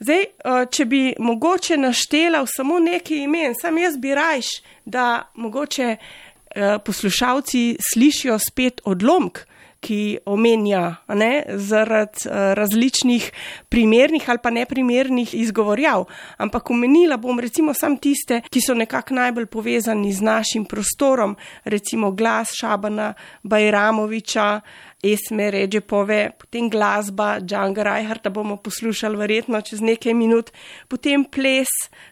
Zdaj, 0.01 0.21
eh, 0.21 0.65
če 0.73 0.85
bi 0.89 1.01
mogoče 1.19 1.77
naštela 1.77 2.41
samo 2.49 2.79
nekaj 2.79 3.17
imen, 3.27 3.53
sam 3.61 3.77
jaz 3.77 3.97
bi 4.01 4.15
rajš, 4.17 4.47
da 4.85 5.31
mogoče 5.35 5.95
eh, 5.95 6.77
poslušalci 6.85 7.77
slišijo 7.93 8.39
spet 8.39 8.81
odlomk, 8.83 9.39
ki 9.81 10.17
omenja 10.25 10.95
ne, 11.07 11.43
zaradi 11.57 12.27
eh, 12.29 12.53
različnih 12.55 13.31
primernih 13.69 14.29
ali 14.29 14.39
pa 14.43 14.49
neprimernih 14.49 15.33
izgovorjav. 15.35 16.05
Ampak 16.37 16.69
omenila 16.69 17.17
bom 17.17 17.39
recimo 17.39 17.73
sam 17.73 17.97
tiste, 17.97 18.41
ki 18.49 18.61
so 18.61 18.77
nekako 18.77 19.17
najbolj 19.17 19.45
povezani 19.45 20.13
z 20.13 20.21
našim 20.21 20.65
prostorom, 20.65 21.35
recimo 21.63 22.11
glas 22.11 22.53
Šabana 22.53 23.13
Bajramoviča, 23.43 24.61
Esme 25.03 25.47
reče 25.51 25.79
pove, 25.81 26.29
potem 26.37 26.67
glasba 26.69 27.39
Džanga 27.41 27.83
Rajharta 27.83 28.29
bomo 28.29 28.57
poslušali 28.57 29.17
verjetno 29.17 29.61
čez 29.61 29.81
nekaj 29.81 30.13
minut, 30.13 30.51
potem 30.87 31.23
ples 31.25 31.71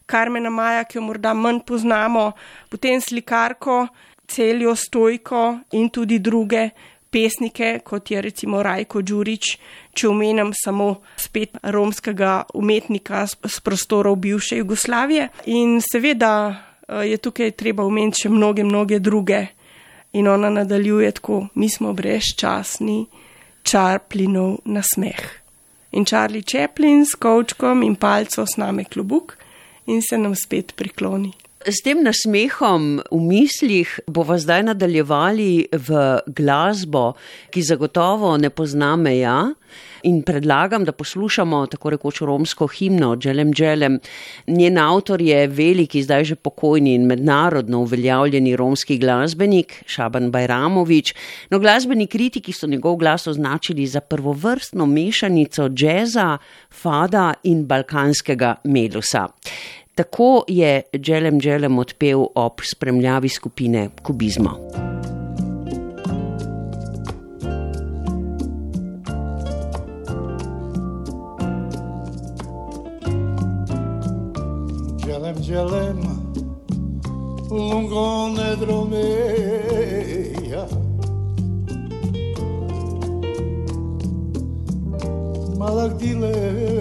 Karmena 0.09 0.49
Maja, 0.49 0.83
ki 0.83 0.97
jo 0.97 1.03
morda 1.05 1.35
manj 1.37 1.61
poznamo, 1.67 2.31
potem 2.69 3.01
slikarko 3.01 3.87
Celjo 4.27 4.73
Stojko 4.75 5.59
in 5.77 5.89
tudi 5.89 6.17
druge 6.19 6.69
pesnike, 7.09 7.79
kot 7.83 8.11
je 8.11 8.21
recimo 8.21 8.63
Rajko 8.63 9.01
Đurič, 9.01 9.57
če 9.93 10.07
omenem 10.07 10.53
samo 10.53 11.01
spet 11.17 11.57
romskega 11.63 12.43
umetnika 12.53 13.25
z 13.27 13.59
prostorov 13.63 14.15
bivše 14.15 14.57
Jugoslavije. 14.57 15.29
In 15.45 15.79
seveda 15.81 16.33
eh, 16.49 17.09
je 17.11 17.17
tukaj 17.17 17.51
treba 17.51 17.83
omeniti 17.83 18.25
še 18.25 18.29
mnoge, 18.29 18.63
mnoge 18.63 18.99
druge 18.99 19.47
In 20.13 20.27
ona 20.27 20.49
nadaljuje 20.49 21.11
tako: 21.11 21.47
Mi 21.53 21.69
smo 21.69 21.93
brezčasni, 21.93 23.05
čarplinov 23.63 24.57
na 24.65 24.81
smeh. 24.95 25.21
In 25.91 26.05
Charlie 26.05 26.43
Chaplin 26.43 27.05
s 27.05 27.15
kočkom 27.15 27.83
in 27.83 27.95
palco 27.95 28.45
sname 28.45 28.83
klobuk 28.83 29.37
in 29.85 30.01
se 30.01 30.17
nam 30.17 30.35
spet 30.35 30.73
prikloni. 30.75 31.33
S 31.67 31.81
tem 31.83 31.99
nasmehom 31.99 33.01
v 33.11 33.17
mislih 33.19 33.89
bomo 34.07 34.37
zdaj 34.39 34.61
nadaljevali 34.63 35.67
v 35.75 35.97
glasbo, 36.31 37.17
ki 37.51 37.59
zagotovo 37.67 38.31
ne 38.39 38.47
pozna 38.47 38.93
meja 38.95 39.41
in 40.07 40.21
predlagam, 40.23 40.85
da 40.87 40.95
poslušamo 40.95 41.65
tako 41.67 41.89
rekoč 41.89 42.21
romsko 42.23 42.67
himno 42.67 43.11
Dželem 43.19 43.51
Dželem. 43.53 43.99
Njen 44.47 44.77
avtor 44.77 45.21
je 45.21 45.47
veliki, 45.47 46.03
zdaj 46.03 46.23
že 46.23 46.35
pokojni 46.35 46.93
in 46.95 47.05
mednarodno 47.05 47.81
uveljavljeni 47.83 48.55
romski 48.55 48.97
glasbenik 48.97 49.83
Šaban 49.85 50.31
Bajramovič. 50.31 51.13
No, 51.51 51.59
glasbeni 51.59 52.07
kritiki 52.07 52.53
so 52.55 52.67
njegov 52.67 52.95
glas 52.95 53.27
označili 53.27 53.87
za 53.87 53.99
prvovrstno 53.99 54.85
mešanico 54.85 55.69
džeza, 55.69 56.37
fada 56.71 57.33
in 57.43 57.65
balkanskega 57.65 58.55
medusa. 58.63 59.27
Tako 59.99 60.43
je 60.47 60.81
Dželem 60.95 61.39
Dželem 61.41 61.79
odpel 61.79 62.21
ob 62.35 62.53
spremljavi 62.63 63.29
skupine 63.29 63.89
Kubizma. 64.03 64.53
Dželem 75.03 75.35
Dželem, 75.43 75.99
lungo 77.51 78.29
nedromeja. 78.37 79.07
Malak 85.57 85.97
dilema. 85.99 86.79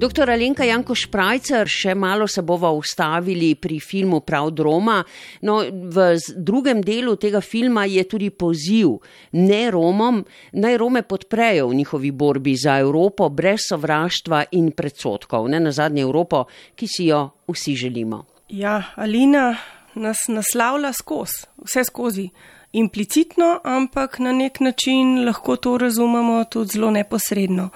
Doktor 0.00 0.30
Alenka 0.30 0.64
Janko 0.64 0.94
Šprajcer, 0.96 1.68
še 1.68 1.92
malo 1.92 2.24
se 2.24 2.40
bova 2.40 2.70
ustavili 2.72 3.50
pri 3.60 3.76
filmu 3.84 4.22
Prav 4.24 4.48
Roma. 4.64 5.02
No, 5.44 5.58
v 5.60 6.06
drugem 6.40 6.80
delu 6.80 7.18
tega 7.20 7.42
filma 7.44 7.84
je 7.84 8.06
tudi 8.08 8.30
poziv 8.32 8.94
ne 9.36 9.60
Romom, 9.68 10.22
naj 10.56 10.78
Rome 10.80 11.02
podprejo 11.04 11.68
v 11.68 11.82
njihovi 11.82 12.14
borbi 12.16 12.56
za 12.56 12.78
Evropo 12.80 13.28
brez 13.28 13.68
sovraštva 13.68 14.46
in 14.56 14.72
predsotkov, 14.72 15.50
ne 15.52 15.60
na 15.60 15.68
zadnje 15.68 16.06
Evropo, 16.08 16.46
ki 16.72 16.88
si 16.88 17.10
jo 17.12 17.26
vsi 17.52 17.76
želimo. 17.76 18.24
Ja, 18.48 18.80
Alina 18.96 19.58
nas 20.00 20.30
naslavlja 20.32 20.96
skozi, 20.96 21.44
vse 21.60 21.84
skozi 21.84 22.30
implicitno, 22.72 23.58
ampak 23.68 24.16
na 24.18 24.32
nek 24.32 24.64
način 24.64 25.26
lahko 25.26 25.60
to 25.60 25.76
razumemo 25.78 26.44
tudi 26.48 26.78
zelo 26.78 26.90
neposredno. 26.90 27.68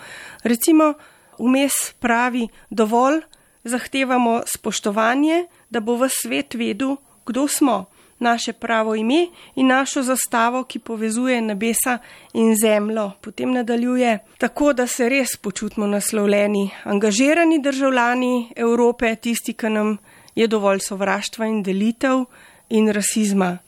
Recimo, 0.45 0.95
vmes 1.38 1.94
pravi, 2.00 2.48
dovolj 2.70 3.20
zahtevamo 3.64 4.42
spoštovanje, 4.46 5.46
da 5.70 5.80
bo 5.80 5.96
v 5.96 6.08
svet 6.08 6.54
vedel, 6.54 6.96
kdo 7.26 7.48
smo, 7.48 7.84
naše 8.18 8.52
pravo 8.52 8.94
ime 8.94 9.26
in 9.54 9.66
našo 9.66 10.02
zastavo, 10.02 10.64
ki 10.64 10.78
povezuje 10.78 11.40
nebesa 11.40 11.98
in 12.32 12.54
zemljo. 12.56 13.10
Potem 13.20 13.52
nadaljuje 13.52 14.18
tako, 14.38 14.72
da 14.72 14.86
se 14.86 15.08
res 15.08 15.36
počutimo 15.36 15.86
naslovljeni, 15.86 16.70
angažirani 16.84 17.62
državljani 17.62 18.52
Evrope, 18.56 19.16
tisti, 19.16 19.52
ki 19.52 19.70
nam 19.70 19.98
je 20.34 20.46
dovolj 20.46 20.80
sovraštva 20.80 21.46
in 21.46 21.62
delitev 21.62 22.24
in 22.68 22.92
rasizma 22.92 23.58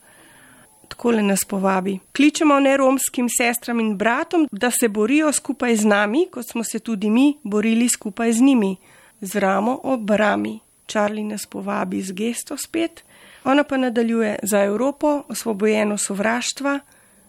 takole 0.89 1.23
nas 1.23 1.45
povabi. 1.45 1.99
Kličemo 2.17 2.61
neromskim 2.61 3.29
sestram 3.29 3.81
in 3.81 3.97
bratom, 3.97 4.49
da 4.53 4.71
se 4.71 4.89
borijo 4.89 5.33
skupaj 5.33 5.77
z 5.77 5.85
nami, 5.85 6.27
kot 6.33 6.49
smo 6.51 6.65
se 6.65 6.79
tudi 6.79 7.11
mi 7.11 7.39
borili 7.43 7.89
skupaj 7.89 8.33
z 8.33 8.41
njimi, 8.41 8.77
z 9.21 9.37
ramo 9.37 9.81
ob 9.83 10.11
rami. 10.11 10.59
Čarli 10.87 11.25
nas 11.25 11.47
povabi 11.47 12.03
z 12.03 12.13
gesto 12.13 12.57
spet. 12.57 13.05
Ona 13.45 13.65
pa 13.65 13.77
nadaljuje 13.77 14.39
za 14.43 14.63
Evropo, 14.63 15.23
osvobojeno 15.29 15.99
sovraštva, 15.99 16.81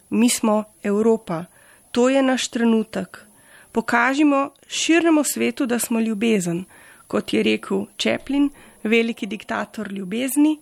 mi 0.10 0.30
smo 0.30 0.64
Evropa, 0.84 1.46
to 1.92 2.10
je 2.10 2.24
naš 2.24 2.48
trenutek. 2.48 3.26
Pokažimo 3.72 4.50
širnemu 4.68 5.24
svetu, 5.24 5.66
da 5.66 5.80
smo 5.80 6.00
ljubezen, 6.00 6.66
kot 7.08 7.34
je 7.34 7.44
rekel 7.44 7.86
Čeplin, 7.98 8.50
veliki 8.84 9.26
diktator 9.26 9.92
ljubezni, 9.92 10.60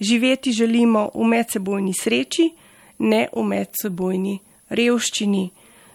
živeti 0.00 0.52
želimo 0.52 1.10
v 1.14 1.24
medsebojni 1.24 1.92
sreči, 1.94 2.50
ne 2.98 3.28
v 3.32 3.42
medsebojni 3.42 4.38
revščini. 4.68 5.50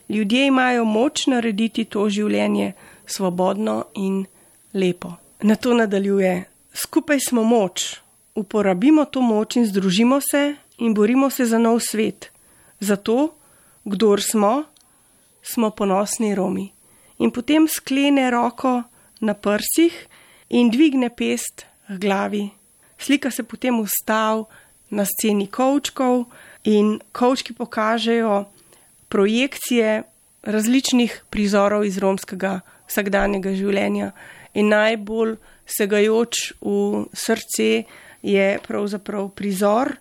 Ljudje 0.09 0.45
imajo 0.47 0.85
moč 0.85 1.27
narediti 1.27 1.85
to 1.85 2.09
življenje 2.09 2.73
svobodno 3.05 3.85
in 3.95 4.25
lepo. 4.73 5.13
Na 5.41 5.55
to 5.55 5.73
nadaljuje: 5.73 6.43
Skupaj 6.73 7.19
smo 7.29 7.43
moč, 7.43 8.01
uporabimo 8.35 9.05
to 9.05 9.21
moč 9.21 9.55
in 9.55 9.65
združimo 9.65 10.19
se 10.21 10.55
in 10.77 10.93
borimo 10.93 11.29
se 11.29 11.45
za 11.45 11.57
nov 11.57 11.79
svet. 11.79 12.31
Zato, 12.79 13.33
kdor 13.83 14.21
smo, 14.21 14.63
smo 15.41 15.69
ponosni 15.69 16.35
Romi. 16.35 16.71
In 17.17 17.31
potem 17.31 17.67
sklene 17.67 18.31
roko 18.31 18.83
na 19.21 19.33
prsih 19.33 19.93
in 20.49 20.69
dvigne 20.69 21.09
pest 21.09 21.65
k 21.87 21.97
glavi. 22.01 22.49
Slika 23.01 23.31
se 23.31 23.43
potem 23.43 23.79
ustav 23.79 24.45
na 24.89 25.05
sceni 25.05 25.47
kovčkov 25.47 26.25
in 26.63 26.99
kovčki 27.11 27.53
pokažejo 27.53 28.45
projekcije 29.09 30.03
različnih 30.43 31.23
prizorov 31.29 31.85
iz 31.85 31.97
romskega 31.97 32.59
vsakdanjega 32.89 33.53
življenja. 33.55 34.11
In 34.53 34.69
najbolj 34.69 35.37
segajoč 35.65 36.53
v 36.61 37.05
srce 37.13 37.69
je 38.21 38.47
pravzaprav 38.67 39.31
prizor, 39.35 39.95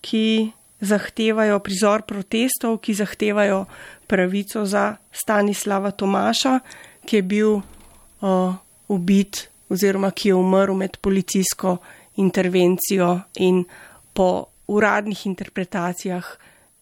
ki 0.00 0.52
zahtevajo, 0.80 1.58
prizor 1.60 2.04
protestov, 2.06 2.78
ki 2.80 2.94
zahtevajo 2.94 3.64
pravico 4.06 4.64
za 4.64 4.96
Stanislava 5.12 5.90
Tomaša, 5.90 6.60
ki 7.04 7.16
je 7.18 7.22
bil 7.22 7.58
uh, 7.58 8.54
ubit 8.88 9.48
oziroma 9.68 10.10
ki 10.10 10.30
je 10.30 10.34
umrl 10.34 10.74
med 10.74 10.96
policijsko 11.02 11.76
intervencijo 12.18 13.20
in 13.38 13.64
po 14.12 14.44
uradnih 14.66 15.26
interpretacijah 15.26 16.24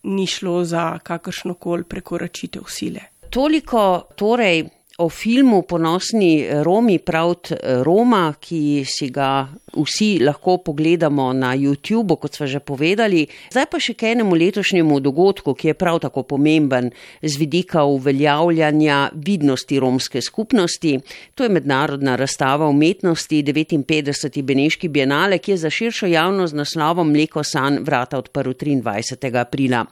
ni 0.03 0.27
šlo 0.27 0.65
za 0.65 0.99
kakršnokoli 0.99 1.85
prekoračitev 1.85 2.63
sile. 2.69 3.01
Toliko 3.31 4.09
torej 4.17 4.65
o 4.99 5.09
filmu 5.09 5.63
Ponosni 5.63 6.47
Romi, 6.63 6.99
pravt 6.99 7.53
Roma, 7.85 8.33
ki 8.41 8.85
si 8.89 9.11
ga 9.13 9.45
vsi 9.77 10.23
lahko 10.25 10.57
pogledamo 10.65 11.33
na 11.37 11.53
YouTubu, 11.53 12.17
kot 12.17 12.35
smo 12.35 12.47
že 12.49 12.61
povedali. 12.65 13.27
Zdaj 13.53 13.67
pa 13.69 13.81
še 13.81 13.93
k 13.93 14.15
enemu 14.15 14.33
letošnjemu 14.33 15.01
dogodku, 15.05 15.53
ki 15.53 15.69
je 15.69 15.75
prav 15.77 16.01
tako 16.01 16.25
pomemben 16.25 16.89
z 17.21 17.37
vidika 17.37 17.85
uveljavljanja 17.85 19.11
vidnosti 19.13 19.77
romske 19.79 20.23
skupnosti. 20.25 20.97
To 21.37 21.45
je 21.45 21.53
mednarodna 21.53 22.17
razstava 22.17 22.69
umetnosti 22.69 23.43
59. 23.45 24.41
Beneški 24.43 24.89
bienale, 24.89 25.39
ki 25.39 25.53
je 25.53 25.61
za 25.67 25.71
širšo 25.71 26.09
javnost 26.09 26.55
z 26.55 26.57
naslovom 26.57 27.13
Mleko 27.13 27.45
san 27.45 27.83
vrata 27.85 28.17
odprl 28.19 28.57
23. 28.57 29.29
aprila. 29.37 29.85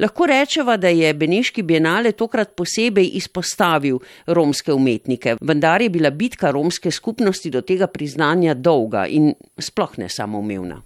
Lahko 0.00 0.26
rečeva, 0.28 0.76
da 0.76 0.92
je 0.92 1.14
Beneški 1.14 1.62
bienale 1.62 2.12
tokrat 2.12 2.52
posebej 2.56 3.16
izpostavil 3.16 3.96
romske 4.42 4.74
umetnike, 4.74 5.36
vendar 5.40 5.82
je 5.82 5.90
bila 5.90 6.10
bitka 6.10 6.50
romske 6.50 6.90
skupnosti 6.90 7.50
do 7.50 7.62
tega 7.62 7.86
priznanja 7.86 8.54
dolga 8.54 9.06
in 9.06 9.32
sploh 9.58 9.98
ne 10.02 10.10
samoumevna. 10.10 10.82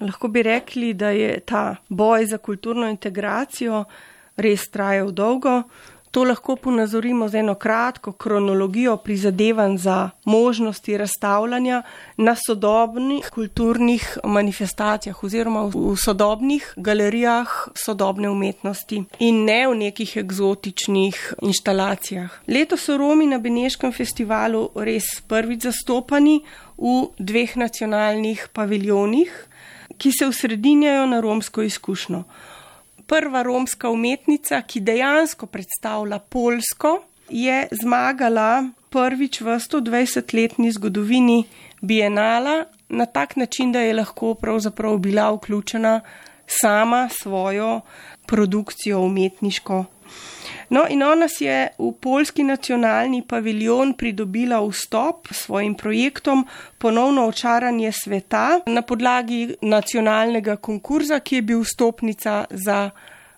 Lahko 0.00 0.28
bi 0.28 0.42
rekli, 0.44 0.92
da 0.94 1.10
je 1.16 1.38
ta 1.40 1.76
boj 1.88 2.26
za 2.26 2.38
kulturno 2.38 2.88
integracijo 2.90 3.84
res 4.36 4.68
trajal 4.68 5.12
dolgo. 5.16 5.62
To 6.10 6.24
lahko 6.24 6.56
ponazorimo 6.56 7.28
z 7.28 7.34
eno 7.34 7.54
kratko 7.54 8.12
kronologijo 8.12 8.96
prizadevanj 8.96 9.76
za 9.76 10.10
možnosti 10.24 10.96
razstavljanja 10.98 11.82
na 12.16 12.36
sodobnih 12.46 13.30
kulturnih 13.34 14.18
manifestacijah 14.24 15.24
oziroma 15.24 15.62
v 15.64 15.96
sodobnih 16.04 16.72
galerijah 16.76 17.68
sodobne 17.74 18.30
umetnosti 18.30 19.02
in 19.18 19.44
ne 19.44 19.68
v 19.68 19.74
nekih 19.74 20.16
egzotičnih 20.16 21.34
inštalacijah. 21.42 22.30
Leto 22.48 22.76
so 22.76 22.96
Romi 22.96 23.26
na 23.26 23.38
Beneškem 23.38 23.92
festivalu 23.92 24.70
res 24.74 25.20
prvič 25.28 25.68
zastopani 25.68 26.40
v 26.78 26.96
dveh 27.18 27.56
nacionalnih 27.56 28.48
paviljonih, 28.52 29.32
ki 29.98 30.10
se 30.12 30.26
usredinjajo 30.26 31.06
na 31.06 31.20
romsko 31.20 31.62
izkušnjo 31.62 32.24
prva 33.06 33.42
romska 33.42 33.90
umetnica, 33.90 34.62
ki 34.62 34.80
dejansko 34.80 35.46
predstavlja 35.46 36.18
Polsko, 36.18 37.02
je 37.28 37.68
zmagala 37.82 38.68
prvič 38.90 39.40
v 39.40 39.58
120-letni 39.58 40.70
zgodovini 40.72 41.44
Bienala 41.80 42.64
na 42.88 43.06
tak 43.06 43.36
način, 43.36 43.72
da 43.72 43.80
je 43.80 43.94
lahko 43.94 44.34
pravzaprav 44.34 44.98
bila 44.98 45.30
vključena 45.34 46.00
sama 46.46 47.08
svojo 47.12 47.80
produkcijo 48.26 49.00
umetniško 49.00 49.84
No, 50.68 50.86
in 50.88 51.02
ona 51.02 51.28
si 51.28 51.44
je 51.44 51.68
v 51.78 51.92
polski 52.00 52.42
nacionalni 52.42 53.22
paviljon 53.22 53.94
pridobila 53.94 54.58
vstop 54.66 55.28
s 55.30 55.44
svojim 55.46 55.74
projektom 55.74 56.46
Ponovno 56.78 57.26
očaranje 57.26 57.92
sveta 57.92 58.60
na 58.66 58.82
podlagi 58.82 59.54
nacionalnega 59.62 60.56
konkurza, 60.56 61.20
ki 61.20 61.36
je 61.36 61.42
bil 61.42 61.62
vstopnica 61.62 62.44
za 62.50 62.90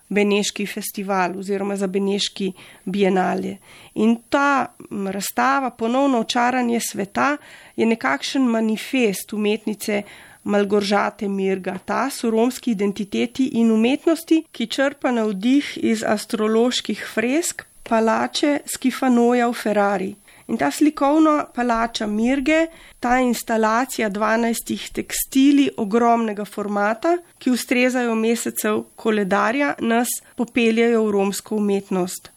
Beneški 0.09 0.65
festival 0.65 1.37
oziroma 1.37 1.75
za 1.75 1.87
Beneški 1.87 2.51
bienale. 2.85 3.57
In 3.95 4.15
ta 4.29 4.73
razstava 5.13 5.69
Ponovno 5.69 6.19
očaranje 6.19 6.79
sveta 6.79 7.37
je 7.75 7.85
nekakšen 7.85 8.41
manifest 8.41 9.33
umetnice 9.33 10.01
Malgoržate 10.49 11.27
Mirga, 11.29 11.77
ta 11.85 12.07
so 12.09 12.31
romski 12.33 12.71
identiteti 12.71 13.51
in 13.61 13.71
umetnosti, 13.71 14.43
ki 14.51 14.67
črpa 14.67 15.11
navdih 15.13 15.77
iz 15.81 16.03
astroloških 16.03 17.03
fresk 17.13 17.65
palače 17.89 18.59
Skifanoja 18.65 19.49
v 19.49 19.53
Ferrari. 19.53 20.09
In 20.49 20.57
ta 20.57 20.71
slikovna 20.71 21.45
palača 21.53 22.07
Mirge, 22.07 22.65
ta 22.99 23.19
instalacija 23.21 24.09
12 24.09 24.89
tekstili 24.93 25.69
ogromnega 25.77 26.45
formata, 26.45 27.17
ki 27.37 27.53
ustrezajo 27.53 28.15
mesecev 28.15 28.83
koledarja, 28.95 29.75
nas 29.79 30.09
popeljajo 30.35 31.05
v 31.05 31.15
romsko 31.19 31.61
umetnost 31.61 32.31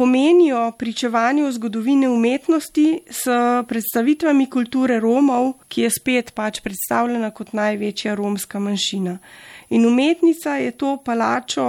pomenijo 0.00 0.72
pričevanje 0.78 1.44
o 1.44 1.52
zgodovini 1.52 2.08
umetnosti 2.08 3.00
s 3.10 3.24
predstavitvami 3.68 4.46
kulture 4.50 5.00
Romov, 5.00 5.52
ki 5.68 5.82
je 5.82 5.90
spet 5.92 6.30
pač 6.32 6.62
predstavljena 6.64 7.28
kot 7.36 7.52
največja 7.52 8.14
romska 8.16 8.58
manjšina. 8.58 9.18
In 9.68 9.84
umetnica 9.86 10.54
je 10.56 10.70
to 10.70 10.94
palačo 11.04 11.66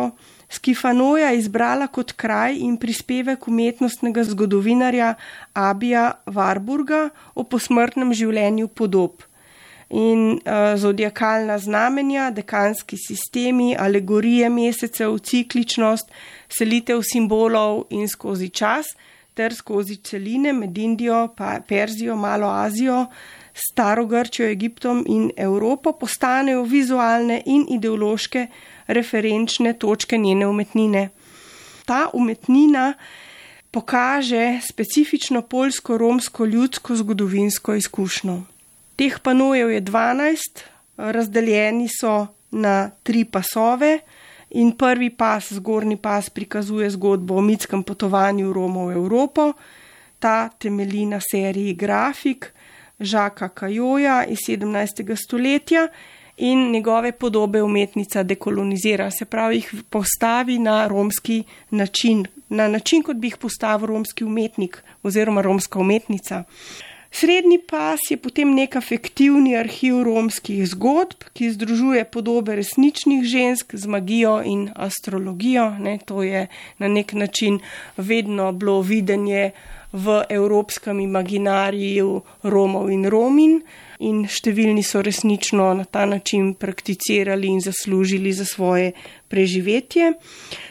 Skifanoja 0.48 1.34
izbrala 1.36 1.88
kot 1.88 2.12
kraj 2.12 2.56
in 2.56 2.78
prispevek 2.78 3.48
umetnostnega 3.48 4.24
zgodovinarja 4.24 5.14
Abija 5.54 6.06
Warburga 6.26 7.10
o 7.36 7.44
posmrtnem 7.44 8.14
življenju 8.14 8.68
podob 8.68 9.28
in 9.92 10.32
uh, 10.32 10.80
zodiakalna 10.80 11.58
znamenja, 11.60 12.32
dekanski 12.32 12.98
sistemi, 12.98 13.76
alegorije 13.80 14.50
mesecev, 14.50 15.18
cikličnost, 15.18 16.12
selitev 16.50 17.02
simbolov 17.04 17.84
in 17.90 18.08
skozi 18.08 18.50
čas, 18.50 18.86
ter 19.34 19.54
skozi 19.56 19.96
celine 19.96 20.54
med 20.54 20.78
Indijo, 20.78 21.28
pa 21.38 21.60
Perzijo, 21.68 22.16
Malo 22.16 22.48
Azijo, 22.48 23.06
Staro 23.54 24.06
Grčijo, 24.06 24.48
Egiptom 24.48 25.04
in 25.08 25.32
Evropo 25.38 25.92
postanejo 25.92 26.64
vizualne 26.64 27.42
in 27.46 27.66
ideološke 27.70 28.48
referenčne 28.88 29.74
točke 29.74 30.18
njene 30.18 30.48
umetnine. 30.48 31.10
Ta 31.86 32.10
umetnina 32.14 32.94
pokaže 33.72 34.60
specifično 34.64 35.42
polsko-romsko 35.42 36.46
ljudsko 36.46 36.96
zgodovinsko 36.96 37.76
izkušnjo. 37.76 38.42
Teh 39.02 39.16
panojev 39.20 39.72
je 39.72 39.82
12, 39.82 40.60
razdeljeni 40.98 41.88
so 41.90 42.28
na 42.52 42.92
tri 43.04 43.24
pasove. 43.26 44.00
In 44.50 44.76
prvi 44.78 45.10
pas, 45.10 45.48
zgornji 45.54 45.98
pas, 45.98 46.30
prikazuje 46.30 46.90
zgodbo 46.90 47.40
o 47.40 47.42
mitskem 47.42 47.82
potovanju 47.84 48.54
Romov 48.54 48.92
v 48.92 49.00
Evropo. 49.00 49.54
Ta 50.20 50.50
temelji 50.50 51.06
na 51.06 51.18
seriji 51.32 51.74
grafik 51.74 52.52
Žaka 53.00 53.50
Kajoja 53.50 54.26
iz 54.26 54.46
17. 54.48 55.16
stoletja 55.16 55.88
in 56.38 56.72
njegove 56.72 57.12
podobe 57.12 57.64
umetnica 57.64 58.24
dekolonizira, 58.24 59.12
se 59.12 59.26
pravi, 59.26 59.56
jih 59.56 59.74
postavi 59.90 60.60
na 60.60 60.88
romski 60.88 61.44
način, 61.70 62.26
na 62.50 62.68
način, 62.68 63.04
kot 63.04 63.18
bi 63.18 63.28
jih 63.28 63.38
postavil 63.38 63.88
romski 63.88 64.24
umetnik 64.24 64.84
oziroma 65.04 65.42
romska 65.42 65.80
umetnica. 65.80 66.44
Srednji 67.12 67.60
pas 67.60 68.00
je 68.10 68.16
potem 68.18 68.54
nek 68.56 68.76
afektivni 68.80 69.58
arhiv 69.60 70.00
romskih 70.08 70.64
zgodb, 70.72 71.26
ki 71.36 71.52
združuje 71.52 72.06
podobe 72.08 72.56
resničnih 72.56 73.26
žensk 73.28 73.76
z 73.76 73.92
magijo 73.92 74.40
in 74.48 74.70
astrologijo. 74.76 75.70
Ne, 75.80 76.00
to 76.00 76.24
je 76.24 76.48
na 76.80 76.88
nek 76.88 77.14
način 77.14 77.60
vedno 77.98 78.52
bilo 78.52 78.82
videnje 78.82 79.52
v 79.92 80.24
evropskem 80.30 81.00
imaginariju 81.00 82.22
Romov 82.44 82.90
in 82.92 83.06
Romin 83.12 83.60
in 84.02 84.24
številni 84.26 84.84
so 84.86 85.02
resnično 85.04 85.68
na 85.78 85.86
ta 85.86 86.06
način 86.10 86.54
prakticirali 86.58 87.52
in 87.52 87.60
zaslužili 87.62 88.32
za 88.34 88.46
svoje 88.46 88.94
preživetje. 89.28 90.14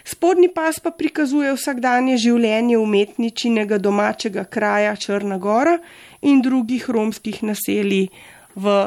Spodnji 0.04 0.48
pas 0.54 0.80
pa 0.80 0.90
prikazuje 0.90 1.52
vsakdanje 1.54 2.16
življenje 2.18 2.80
umetničinega 2.80 3.78
domačega 3.78 4.44
kraja 4.44 4.96
Črna 4.96 5.38
Gora 5.38 5.78
in 6.22 6.42
drugih 6.42 6.88
romskih 6.90 7.42
naselij 7.44 8.08
v 8.56 8.80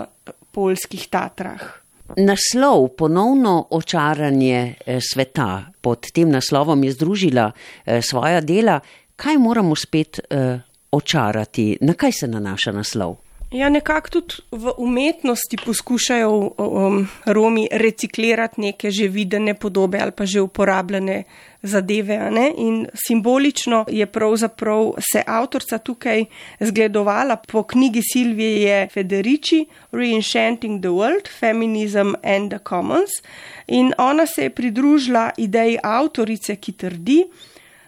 polskih 0.51 1.07
Tatrah. 1.09 1.83
Naslov 2.17 2.93
ponovno 2.99 3.67
očaranje 3.71 4.75
eh, 4.85 4.99
sveta 5.01 5.71
pod 5.81 6.11
tem 6.13 6.29
naslovom 6.29 6.83
je 6.83 6.91
združila 6.91 7.47
eh, 7.49 8.01
svoja 8.01 8.41
dela. 8.41 8.79
Kaj 9.15 9.37
moramo 9.37 9.75
spet 9.75 10.19
uh, 10.19 10.59
očarati? 10.91 11.77
Na 11.81 11.93
kaj 11.93 12.11
se 12.11 12.27
nanaša 12.27 12.71
naslov? 12.71 13.15
Ja, 13.53 13.69
nekako 13.69 14.09
tudi 14.09 14.35
v 14.51 14.71
umetnosti 14.77 15.57
poskušajo 15.65 16.29
um, 16.57 17.07
Romi 17.25 17.67
reciklirati 17.71 18.61
neke 18.61 18.91
že 18.91 19.07
videne 19.07 19.53
podobe 19.53 19.99
ali 20.01 20.11
pa 20.11 20.25
že 20.25 20.41
uporabljene 20.41 21.23
zadeve. 21.61 22.17
In 22.57 22.87
simbolično 23.07 23.85
je 23.89 24.05
pravzaprav 24.05 24.93
se 25.11 25.23
avtorica 25.27 25.77
tukaj 25.77 26.25
zgledovala 26.59 27.35
po 27.35 27.63
knjigi 27.63 28.01
Silvije 28.13 28.87
Federici 28.93 29.65
Reenchanting 29.91 30.81
the 30.81 30.89
World, 30.89 31.29
Feminism 31.39 32.13
and 32.23 32.49
the 32.49 32.59
Commons. 32.69 33.11
In 33.67 33.93
ona 33.97 34.25
se 34.25 34.43
je 34.43 34.49
pridružila 34.49 35.29
ideji 35.37 35.77
avtorice, 35.83 36.55
ki 36.55 36.71
trdi, 36.71 37.23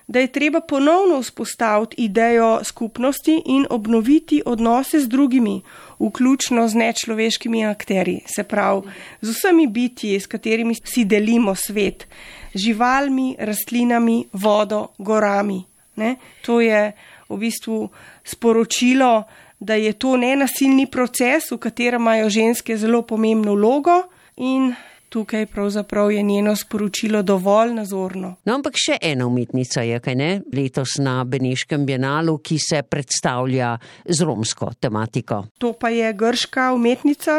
da 0.07 0.19
je 0.19 0.27
treba 0.27 0.61
ponovno 0.61 1.21
vzpostaviti 1.21 1.95
idejo 1.97 2.59
skupnosti 2.63 3.41
in 3.45 3.65
obnoviti 3.69 4.41
odnose 4.45 4.99
z 4.99 5.07
drugimi, 5.07 5.61
vključno 5.99 6.67
z 6.67 6.75
nečloveškimi 6.75 7.65
akteri, 7.65 8.19
se 8.35 8.43
pravi 8.43 8.81
z 9.21 9.29
vsemi 9.29 9.67
bitji, 9.67 10.19
s 10.19 10.27
katerimi 10.27 10.75
si 10.83 11.05
delimo 11.05 11.55
svet, 11.55 12.07
živalmi, 12.55 13.35
rastlinami, 13.39 14.25
vodo, 14.33 14.87
gorami. 14.97 15.63
Ne? 15.95 16.15
To 16.41 16.61
je 16.61 16.91
v 17.29 17.37
bistvu 17.37 17.89
sporočilo, 18.23 19.23
da 19.59 19.73
je 19.73 19.93
to 19.93 20.17
nenasilni 20.17 20.85
proces, 20.91 21.51
v 21.51 21.57
katerem 21.57 22.01
imajo 22.01 22.29
ženske 22.29 22.77
zelo 22.77 23.01
pomembno 23.01 23.55
vlogo 23.55 24.03
in 24.37 24.75
tukaj 25.15 25.45
pravzaprav 25.45 26.12
je 26.12 26.23
njeno 26.23 26.56
sporočilo 26.56 27.21
dovolj 27.21 27.73
nazorno. 27.73 28.34
No, 28.45 28.56
ampak 28.56 28.75
še 28.75 28.97
ena 29.01 29.23
umetnica 29.28 29.80
je, 29.88 29.99
kaj 30.04 30.15
ne, 30.19 30.32
letos 30.51 30.97
na 30.99 31.13
Beneškem 31.23 31.86
bienalu, 31.88 32.34
ki 32.43 32.58
se 32.60 32.82
predstavlja 32.84 33.69
z 34.04 34.28
romsko 34.28 34.73
tematiko. 34.80 35.39
To 35.63 35.71
pa 35.80 35.93
je 35.95 36.12
grška 36.13 36.67
umetnica 36.75 37.38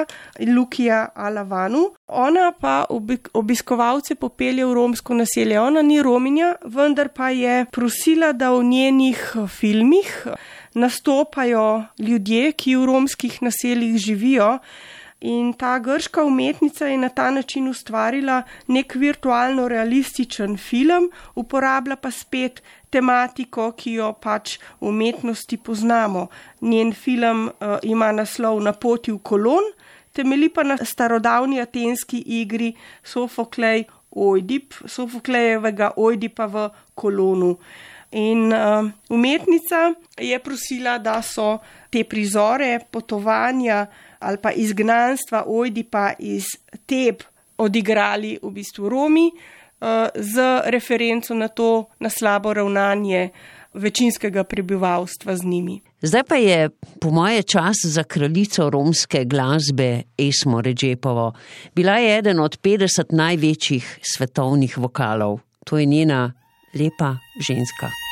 Lukija 0.49 1.03
Alavanu. 1.15 1.85
Ona 2.07 2.49
pa 2.57 2.79
obiskovalce 3.37 4.17
popelje 4.17 4.65
v 4.65 4.73
romsko 4.81 5.21
naselje. 5.21 5.61
Ona 5.61 5.85
ni 5.85 6.01
rominja, 6.01 6.55
vendar 6.65 7.13
pa 7.13 7.29
je 7.29 7.67
prosila, 7.77 8.33
da 8.33 8.55
v 8.57 8.65
njenih 8.73 9.33
filmih 9.53 10.17
nastopajo 10.73 11.85
ljudje, 11.99 12.53
ki 12.57 12.81
v 12.81 12.89
romskih 12.89 13.43
naseljih 13.45 14.01
živijo. 14.01 14.55
In 15.21 15.53
ta 15.53 15.79
grška 15.79 16.25
umetnica 16.25 16.87
je 16.87 16.99
na 16.99 17.09
ta 17.09 17.31
način 17.31 17.69
ustvarila 17.69 18.43
nek 18.67 18.95
virtualno 18.95 19.69
realističen 19.69 20.57
film, 20.57 21.11
uporablja 21.35 21.97
pa 21.97 22.11
spet 22.11 22.63
tematiko, 22.91 23.71
ki 23.73 23.95
jo 23.97 24.13
pač 24.13 24.59
v 24.81 24.91
umetnosti 24.93 25.57
poznamo. 25.57 26.27
Njen 26.61 26.93
film 26.93 27.49
uh, 27.49 27.79
ima 27.83 28.13
naslov 28.13 28.61
Na 28.61 28.73
poti 28.73 29.13
v 29.13 29.19
kolon, 29.23 29.73
temeli 30.13 30.49
pa 30.49 30.63
na 30.63 30.77
starodavni 30.77 31.61
atenski 31.61 32.21
igri 32.27 32.75
Sofoklej 33.03 33.87
Ojdip, 34.11 34.75
Sofoklejevega 34.85 35.95
Ojdipa 35.97 36.47
v 36.47 36.69
kolonu. 36.95 37.57
In 38.13 38.53
uh, 38.53 38.85
umetnica 39.09 39.95
je 40.21 40.39
prosila, 40.39 40.99
da 40.99 41.23
so 41.23 41.59
te 41.91 42.05
prizore 42.05 42.79
potovanja 42.91 43.87
ali 44.19 44.39
pa 44.43 44.51
izgnanstva 44.51 45.45
Ojdipa 45.47 46.13
iz 46.19 46.45
Teb 46.87 47.23
odigrali 47.59 48.39
v 48.43 48.51
bistvu 48.51 48.89
Romi 48.89 49.31
uh, 49.33 50.09
z 50.15 50.61
referenco 50.65 51.35
na 51.35 51.49
to, 51.49 51.85
na 52.01 52.11
slabo 52.11 52.55
ravnanje 52.55 53.31
večinskega 53.77 54.45
prebivalstva 54.45 55.37
z 55.37 55.45
njimi. 55.45 55.81
Zdaj 56.03 56.23
pa 56.29 56.37
je 56.37 56.71
po 57.01 57.11
moje 57.11 57.43
čas 57.43 57.77
za 57.85 58.05
kraljico 58.05 58.71
romske 58.71 59.25
glasbe 59.25 60.03
Esmo 60.19 60.61
Ređepovo. 60.61 61.33
Bila 61.75 61.93
je 61.93 62.19
eden 62.19 62.41
od 62.41 62.61
50 62.61 63.05
največjih 63.11 63.99
svetovnih 64.03 64.79
vokalov. 64.79 65.39
To 65.65 65.79
je 65.79 65.87
njena 65.87 66.33
lepa 66.75 67.17
ženska. 67.41 68.06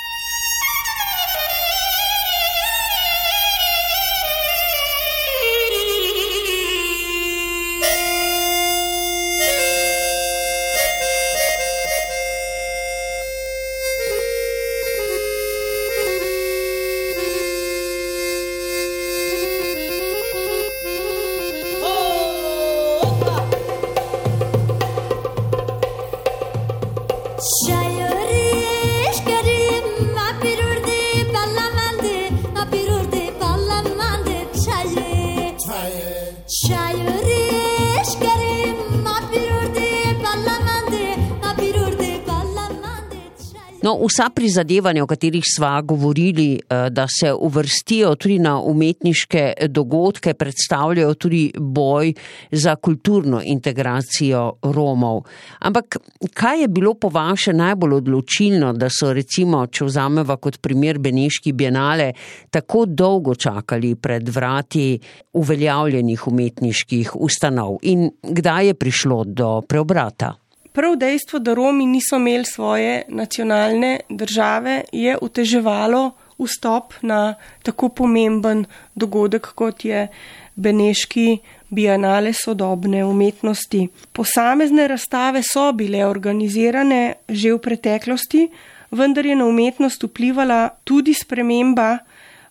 Vsa 44.14 44.31
prizadevanja, 44.31 45.03
o 45.03 45.07
katerih 45.11 45.42
sva 45.57 45.81
govorili, 45.83 46.55
eh, 46.55 46.90
da 46.90 47.07
se 47.09 47.33
uvrstijo 47.33 48.14
tudi 48.14 48.38
na 48.38 48.61
umetniške 48.61 49.53
dogodke, 49.68 50.35
predstavljajo 50.35 51.14
tudi 51.14 51.53
boj 51.59 52.12
za 52.50 52.77
kulturno 52.77 53.40
integracijo 53.44 54.53
Romov. 54.62 55.22
Ampak 55.59 55.96
kaj 56.35 56.61
je 56.61 56.68
bilo 56.68 56.94
po 56.94 57.09
vaše 57.09 57.53
najbolj 57.53 57.94
odločilno, 57.94 58.72
da 58.72 58.88
so 58.90 59.12
recimo, 59.12 59.66
če 59.66 59.85
vzameva 59.85 60.37
kot 60.37 60.61
primer 60.61 60.98
Beneški 60.98 61.53
bienale, 61.53 62.12
tako 62.50 62.87
dolgo 62.87 63.35
čakali 63.35 63.94
pred 63.94 64.29
vrati 64.29 64.98
uveljavljenih 65.33 66.29
umetniških 66.29 67.16
ustanov 67.16 67.79
in 67.83 68.11
kdaj 68.22 68.66
je 68.66 68.74
prišlo 68.74 69.24
do 69.24 69.61
preobrata? 69.68 70.43
Prav 70.74 70.96
dejstvo, 70.96 71.38
da 71.38 71.54
Romi 71.54 71.87
niso 71.87 72.16
imeli 72.16 72.44
svoje 72.44 73.02
nacionalne 73.08 74.00
države, 74.08 74.82
je 74.92 75.18
uteževalo 75.22 76.10
vstop 76.38 76.94
na 77.02 77.34
tako 77.62 77.88
pomemben 77.88 78.64
dogodek, 78.94 79.46
kot 79.54 79.84
je 79.84 80.08
Beneški 80.56 81.38
bienale 81.70 82.32
sodobne 82.32 83.04
umetnosti. 83.04 83.88
Posamezne 84.12 84.88
razstave 84.88 85.42
so 85.42 85.72
bile 85.72 86.06
organizirane 86.06 87.14
že 87.28 87.52
v 87.52 87.58
preteklosti, 87.58 88.48
vendar 88.90 89.26
je 89.26 89.37
na 89.37 89.46
umetnost 89.46 90.02
vplivala 90.02 90.68
tudi 90.84 91.14
sprememba 91.14 91.98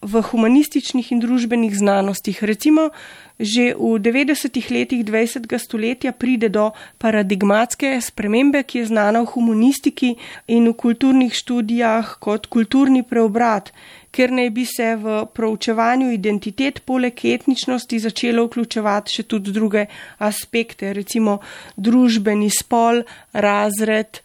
v 0.04 0.22
humanističnih 0.22 1.12
in 1.12 1.20
družbenih 1.24 1.74
znanostih. 1.76 2.44
Recimo, 2.44 2.92
že 3.40 3.74
v 3.74 3.98
90-ih 3.98 4.68
letih 4.72 5.02
20. 5.02 5.50
stoletja 5.58 6.12
pride 6.12 6.50
do 6.50 6.72
paradigmatske 7.02 7.98
spremembe, 8.02 8.64
ki 8.64 8.84
je 8.84 8.92
znana 8.94 9.24
v 9.24 9.32
humanistiki 9.34 10.16
in 10.48 10.70
v 10.70 10.78
kulturnih 10.78 11.34
študijah 11.34 12.20
kot 12.20 12.48
kulturni 12.48 13.02
preobrat, 13.04 13.74
ker 14.14 14.30
naj 14.30 14.50
bi 14.54 14.66
se 14.70 14.94
v 14.96 15.26
proučevanju 15.34 16.12
identitet 16.14 16.84
poleg 16.86 17.18
etničnosti 17.26 18.00
začelo 18.00 18.46
vključevati 18.46 19.18
še 19.18 19.24
tudi 19.26 19.52
druge 19.56 19.88
aspekte, 20.22 20.94
recimo 20.94 21.40
družbeni 21.78 22.52
spol, 22.54 23.02
razred, 23.34 24.22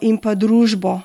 in 0.00 0.18
pa 0.20 0.34
družbo. 0.34 1.00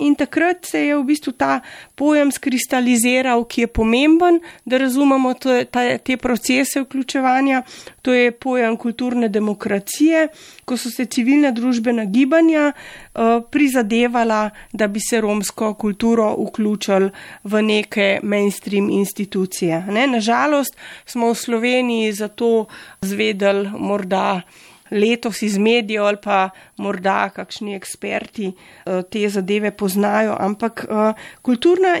In 0.00 0.14
takrat 0.14 0.66
se 0.68 0.84
je 0.86 0.96
v 0.96 1.04
bistvu 1.08 1.32
ta 1.32 1.60
pojem 1.96 2.28
skristaliziral, 2.32 3.44
ki 3.48 3.64
je 3.64 3.66
pomemben, 3.66 4.40
da 4.64 4.76
razumemo 4.78 5.32
to, 5.40 5.64
ta, 5.64 5.96
te 5.98 6.16
procese 6.20 6.84
vključevanja. 6.84 7.62
To 8.02 8.12
je 8.12 8.32
pojem 8.32 8.76
kulturne 8.76 9.28
demokracije, 9.28 10.28
ko 10.64 10.76
so 10.76 10.92
se 10.92 11.04
civilna 11.04 11.50
družbena 11.52 12.04
gibanja 12.04 12.72
uh, 12.72 13.40
prizadevala, 13.50 14.50
da 14.72 14.88
bi 14.88 15.00
se 15.00 15.20
romsko 15.20 15.74
kulturo 15.74 16.34
vključili 16.36 17.10
v 17.44 17.62
neke 17.62 18.20
mainstream 18.22 18.90
institucije. 18.90 19.84
Ne? 19.88 20.06
Nažalost 20.06 20.76
smo 21.06 21.32
v 21.32 21.40
Sloveniji 21.40 22.12
zato 22.12 22.66
zvedeli 23.00 23.70
morda 23.78 24.42
letos 24.90 25.42
iz 25.42 25.58
medijev 25.58 26.04
ali 26.06 26.16
pa 26.22 26.50
morda 26.76 27.28
kakšni 27.34 27.74
eksperti 27.74 28.50
eh, 28.50 29.02
te 29.10 29.28
zadeve 29.28 29.70
poznajo, 29.70 30.36
ampak 30.40 30.84
eh, 30.84 31.12
kulturna 31.42 31.96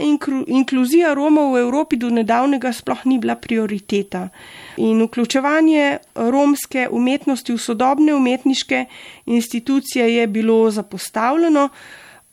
inkluzija 0.46 1.14
Romov 1.14 1.54
v 1.54 1.60
Evropi 1.60 1.96
do 1.96 2.10
nedavnega 2.10 2.72
sploh 2.72 3.04
ni 3.04 3.18
bila 3.18 3.36
prioriteta. 3.36 4.28
In 4.76 5.02
vključevanje 5.02 5.98
romske 6.14 6.88
umetnosti 6.90 7.52
v 7.52 7.58
sodobne 7.58 8.14
umetniške 8.14 8.84
institucije 9.26 10.14
je 10.14 10.26
bilo 10.26 10.70
zapostavljeno, 10.70 11.68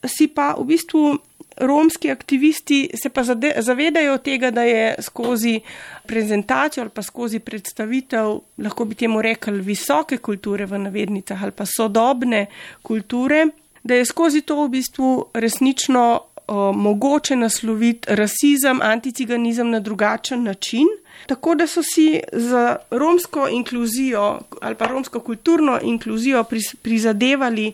si 0.05 0.27
pa 0.27 0.53
v 0.57 0.63
bistvu 0.63 1.17
romski 1.57 2.11
aktivisti 2.11 2.89
se 3.01 3.09
pa 3.09 3.23
zavedajo 3.57 4.17
tega, 4.17 4.51
da 4.51 4.61
je 4.61 4.95
skozi 5.01 5.59
prezentacijo 6.05 6.81
ali 6.81 6.91
pa 6.93 7.01
skozi 7.01 7.39
predstavitev, 7.39 8.39
lahko 8.57 8.85
bi 8.85 8.95
temu 8.95 9.21
rekli, 9.21 9.61
visoke 9.61 10.17
kulture 10.17 10.65
v 10.65 10.79
navednicah 10.79 11.43
ali 11.43 11.51
pa 11.51 11.65
sodobne 11.65 12.45
kulture, 12.81 13.47
da 13.83 13.95
je 13.95 14.05
skozi 14.05 14.41
to 14.41 14.63
v 14.65 14.69
bistvu 14.69 15.25
resnično 15.33 16.21
o, 16.47 16.73
mogoče 16.73 17.35
nasloviti 17.35 18.15
rasizem, 18.15 18.81
anticiganizem 18.81 19.69
na 19.69 19.79
drugačen 19.79 20.43
način. 20.43 20.87
Tako 21.27 21.55
da 21.55 21.67
so 21.67 21.83
si 21.83 22.19
za 22.33 22.75
romsko 22.91 23.47
inkluzijo 23.47 24.39
ali 24.61 24.75
pa 24.75 24.85
romsko 24.87 25.19
kulturno 25.19 25.79
inkluzijo 25.83 26.43
prizadevali 26.81 27.73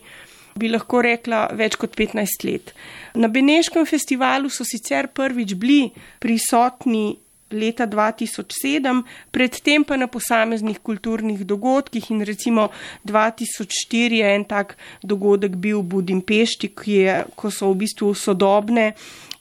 bi 0.54 0.70
lahko 0.70 1.02
rekla, 1.04 1.48
več 1.56 1.76
kot 1.80 1.96
15 1.98 2.46
let. 2.48 2.72
Na 3.14 3.28
Beneškem 3.28 3.86
festivalu 3.86 4.50
so 4.50 4.66
sicer 4.66 5.10
prvič 5.14 5.54
bili 5.58 5.90
prisotni 6.22 7.12
leta 7.54 7.86
2007, 7.86 9.02
predtem 9.30 9.84
pa 9.84 9.96
na 9.96 10.08
posameznih 10.10 10.80
kulturnih 10.82 11.44
dogodkih 11.46 12.10
in 12.10 12.24
recimo 12.26 12.68
2004 13.06 14.20
je 14.20 14.32
en 14.34 14.44
tak 14.44 14.76
dogodek 15.02 15.56
bil 15.56 15.82
v 15.82 15.88
Budimpešti, 15.94 16.72
je, 16.86 17.22
ko 17.36 17.50
so 17.50 17.70
v 17.70 17.84
bistvu 17.84 18.14
sodobne 18.14 18.92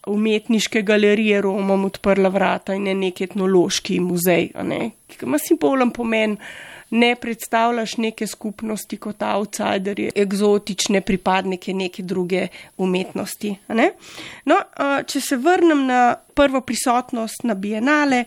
umetniške 0.08 0.82
galerije 0.82 1.42
Romom 1.42 1.86
odprla 1.86 2.30
vrata 2.30 2.76
in 2.76 2.88
je 2.88 2.96
nek 2.96 3.22
etnološki 3.22 4.00
muzej, 4.04 4.52
ne, 4.64 4.92
ki 5.08 5.26
ima 5.26 5.40
simbolen 5.40 5.94
pomen 5.96 6.38
ne 6.94 7.16
predstavljaš 7.16 7.98
neke 7.98 8.28
skupnosti 8.28 8.98
kot 8.98 9.22
outsiderje, 9.26 10.12
eksotične 10.16 11.02
pripadnike 11.02 11.74
neke 11.74 12.04
druge 12.04 12.48
umetnosti. 12.78 13.56
Ne? 13.74 13.92
No, 14.46 14.60
če 15.08 15.22
se 15.22 15.38
vrnem 15.38 15.88
na 15.90 16.02
prvo 16.34 16.62
prisotnost 16.62 17.44
na 17.44 17.58
Bienale. 17.58 18.24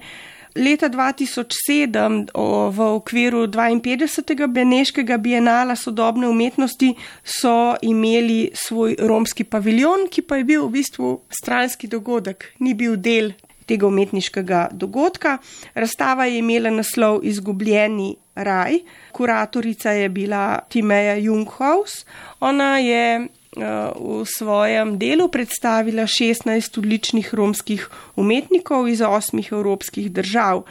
Leta 0.56 0.88
2007 0.88 2.30
v 2.72 2.84
okviru 2.96 3.44
52. 3.52 4.46
Beneškega 4.48 5.18
bienala 5.20 5.76
sodobne 5.76 6.30
umetnosti 6.32 6.94
so 7.22 7.76
imeli 7.84 8.50
svoj 8.56 8.96
romski 8.98 9.44
paviljon, 9.44 10.08
ki 10.10 10.24
pa 10.24 10.40
je 10.40 10.48
bil 10.48 10.64
v 10.64 10.78
bistvu 10.78 11.10
stranski 11.28 11.92
dogodek, 11.92 12.54
ni 12.64 12.72
bil 12.74 12.96
del 12.96 13.34
tega 13.66 13.86
umetniškega 13.86 14.68
dogodka. 14.72 15.38
Razstava 15.74 16.26
je 16.26 16.38
imela 16.38 16.70
naslov 16.70 17.20
Izgubljeni 17.22 18.16
raj. 18.34 18.78
Kuratorica 19.12 19.90
je 19.90 20.08
bila 20.08 20.58
Timeja 20.68 21.14
Junghaus. 21.14 22.04
Ona 22.40 22.78
je 22.78 23.20
uh, 23.20 24.20
v 24.20 24.24
svojem 24.38 24.98
delu 24.98 25.28
predstavila 25.28 26.06
16 26.06 26.78
odličnih 26.78 27.34
romskih 27.34 27.88
umetnikov 28.16 28.88
iz 28.88 29.00
osmih 29.00 29.48
evropskih 29.52 30.12
držav 30.12 30.62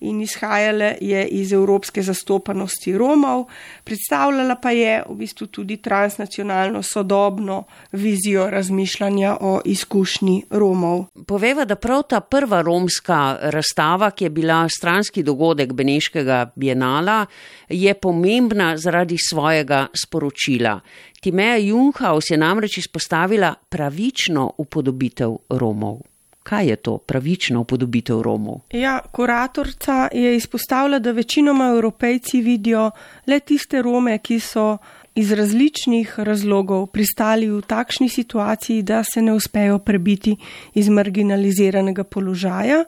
in 0.00 0.20
izhajala 0.20 0.92
je 1.00 1.26
iz 1.26 1.52
evropske 1.52 2.02
zastopanosti 2.02 2.98
Romov, 2.98 3.44
predstavljala 3.84 4.56
pa 4.62 4.70
je 4.70 5.02
v 5.08 5.14
bistvu 5.14 5.46
tudi 5.46 5.76
transnacionalno 5.76 6.82
sodobno 6.82 7.64
vizijo 7.92 8.50
razmišljanja 8.50 9.36
o 9.40 9.60
izkušnji 9.64 10.42
Romov. 10.50 11.04
Poveva, 11.26 11.64
da 11.64 11.76
prav 11.76 12.02
ta 12.08 12.20
prva 12.20 12.62
romska 12.62 13.38
razstava, 13.40 14.10
ki 14.10 14.24
je 14.24 14.30
bila 14.30 14.68
stranski 14.68 15.22
dogodek 15.22 15.72
Beneškega 15.72 16.52
bienala, 16.56 17.26
je 17.68 17.94
pomembna 17.94 18.76
zaradi 18.76 19.16
svojega 19.30 19.86
sporočila. 20.04 20.80
Timeja 21.20 21.56
Junghaus 21.56 22.30
je 22.30 22.36
namreč 22.36 22.78
izpostavila 22.78 23.54
pravično 23.68 24.52
upodobitev 24.58 25.36
Romov. 25.50 26.13
Kaj 26.44 26.66
je 26.68 26.76
to 26.76 26.98
pravična 26.98 27.60
upodobitev 27.60 28.22
Romov? 28.22 28.58
Ja, 28.72 28.98
kuratorca 29.12 30.08
je 30.12 30.36
izpostavila, 30.36 30.98
da 30.98 31.12
večinoma 31.12 31.70
evropejci 31.72 32.40
vidijo 32.40 32.90
le 33.26 33.40
tiste 33.40 33.82
Rome, 33.82 34.18
ki 34.18 34.40
so 34.40 34.76
iz 35.14 35.32
različnih 35.32 36.18
razlogov 36.18 36.86
pristali 36.86 37.48
v 37.48 37.62
takšni 37.62 38.08
situaciji, 38.08 38.82
da 38.82 39.04
se 39.04 39.22
ne 39.22 39.32
uspejo 39.32 39.78
prebiti 39.78 40.36
iz 40.74 40.88
marginaliziranega 40.88 42.04
položaja. 42.04 42.84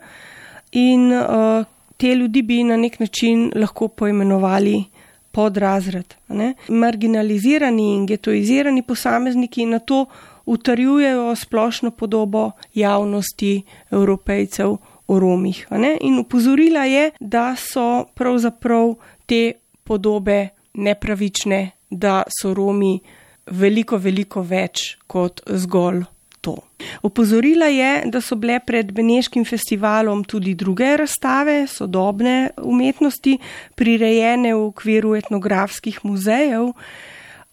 In 0.73 1.13
uh, 1.13 1.65
te 1.97 2.15
ljudi 2.15 2.43
bi 2.43 2.63
na 2.65 2.77
nek 2.77 3.01
način 3.01 3.53
lahko 3.55 3.89
poimenovali 3.89 4.85
podrazred. 5.31 6.15
Ne? 6.29 6.55
Marginalizirani 6.69 7.95
in 7.95 8.07
getoizirani 8.07 8.83
posamezniki 8.83 9.67
na 9.67 9.79
to 9.79 10.07
utrjujejo 10.47 11.35
splošno 11.37 11.91
podobo 11.91 12.51
javnosti 12.75 13.63
evropejcev 13.91 14.77
o 15.07 15.19
Romih. 15.19 15.67
In 16.01 16.19
upozorila 16.19 16.85
je, 16.85 17.11
da 17.21 17.57
so 17.57 18.05
pravzaprav 18.15 18.95
te 19.27 19.53
podobe 19.85 20.49
nepravične, 20.75 21.71
da 21.91 22.23
so 22.41 22.55
Romi 22.55 23.01
veliko, 23.47 23.97
veliko 23.97 24.43
več 24.43 24.97
kot 25.07 25.43
zgolj. 25.47 26.05
To. 26.47 26.55
Opozorila 27.03 27.67
je, 27.67 28.05
da 28.07 28.21
so 28.23 28.37
bile 28.39 28.61
pred 28.63 28.93
Beneškim 28.95 29.45
festivalom 29.45 30.23
tudi 30.25 30.55
druge 30.55 30.93
razstave 30.97 31.65
sodobne 31.67 32.53
umetnosti, 32.63 33.35
prirejene 33.75 34.53
v 34.55 34.61
okviru 34.69 35.17
etnografskih 35.19 35.99
muzejev, 36.07 36.71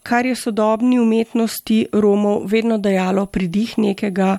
kar 0.04 0.26
je 0.26 0.36
sodobni 0.36 1.00
umetnosti 1.00 1.86
Romov 1.92 2.46
vedno 2.46 2.78
dajalo 2.78 3.26
pridih 3.26 3.78
nekega 3.78 4.38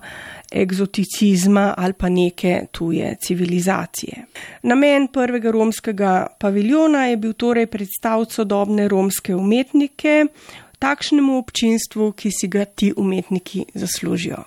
egzoticizma 0.53 1.75
ali 1.77 1.93
pa 1.93 2.09
neke 2.09 2.67
tuje 2.73 3.17
civilizacije. 3.21 4.25
Namen 4.63 5.09
prvega 5.09 5.51
romskega 5.51 6.27
paviljona 6.41 7.07
je 7.07 7.17
bil 7.17 7.33
torej 7.33 7.67
predstaviti 7.67 8.35
sodobne 8.35 8.89
romske 8.89 9.35
umetnike 9.35 10.27
takšnemu 10.79 11.39
občinstvu, 11.39 12.13
ki 12.13 12.31
si 12.31 12.49
ga 12.49 12.65
ti 12.65 12.93
umetniki 12.97 13.65
zaslužijo. 13.75 14.43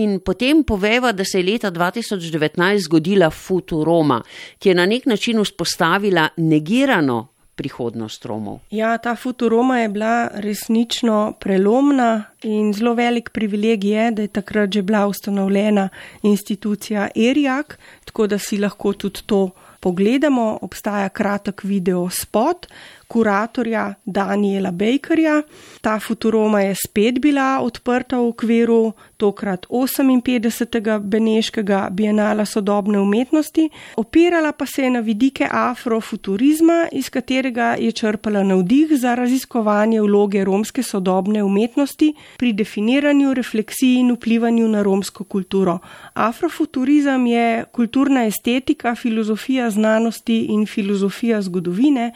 In 0.00 0.18
potem 0.24 0.62
poveva, 0.64 1.12
da 1.12 1.24
se 1.24 1.40
je 1.40 1.44
leta 1.44 1.70
2019 1.70 2.84
zgodila 2.84 3.30
Futuroma, 3.30 4.22
ki 4.58 4.68
je 4.68 4.74
na 4.74 4.86
nek 4.86 5.06
način 5.06 5.42
vzpostavila 5.42 6.28
negirano 6.36 7.33
prihodnost 7.54 8.24
Romov. 8.24 8.58
Ja, 8.70 8.98
ta 8.98 9.14
Futuroma 9.16 9.78
je 9.78 9.88
bila 9.88 10.28
resnično 10.34 11.34
prelomna 11.40 12.24
in 12.42 12.72
zelo 12.72 12.94
velik 12.94 13.30
privilegij 13.30 13.90
je, 13.90 14.10
da 14.10 14.22
je 14.22 14.28
takrat 14.28 14.72
že 14.72 14.82
bila 14.82 15.06
ustanovljena 15.06 15.88
institucija 16.22 17.08
ERIAK, 17.14 17.78
tako 18.04 18.26
da 18.26 18.38
si 18.38 18.58
lahko 18.58 18.92
tudi 18.92 19.22
to 19.26 19.50
pogledamo. 19.80 20.58
Obstaja 20.62 21.08
kratek 21.08 21.64
video 21.64 22.08
spot, 22.10 22.66
kuratorja 23.14 23.94
Daniela 24.04 24.70
Bakerja. 24.70 25.42
Ta 25.80 25.98
Futuroma 26.00 26.60
je 26.60 26.74
spet 26.74 27.20
bila 27.22 27.60
odprta 27.62 28.18
v 28.18 28.32
okviru 28.32 28.92
tokrat 29.16 29.66
58. 29.70 30.98
Beneškega 30.98 31.88
bienala 31.90 32.44
sodobne 32.44 32.98
umetnosti, 32.98 33.68
opirala 33.96 34.52
pa 34.52 34.66
se 34.66 34.82
je 34.82 34.90
na 34.90 35.00
vidike 35.00 35.46
afrofuturizma, 35.50 36.88
iz 36.92 37.10
katerega 37.10 37.76
je 37.78 37.92
črpala 37.92 38.42
navdih 38.42 38.96
za 38.98 39.14
raziskovanje 39.14 40.00
vloge 40.02 40.44
romske 40.44 40.82
sodobne 40.82 41.42
umetnosti 41.42 42.14
pri 42.38 42.52
definiranju, 42.52 43.34
refleksiji 43.34 44.00
in 44.00 44.10
vplivanju 44.16 44.68
na 44.68 44.82
romsko 44.82 45.24
kulturo. 45.24 45.78
Afrofuturizem 46.14 47.26
je 47.26 47.64
kulturna 47.72 48.26
estetika, 48.26 48.94
filozofija 48.94 49.70
znanosti 49.70 50.40
in 50.50 50.66
filozofija 50.66 51.42
zgodovine 51.42 52.10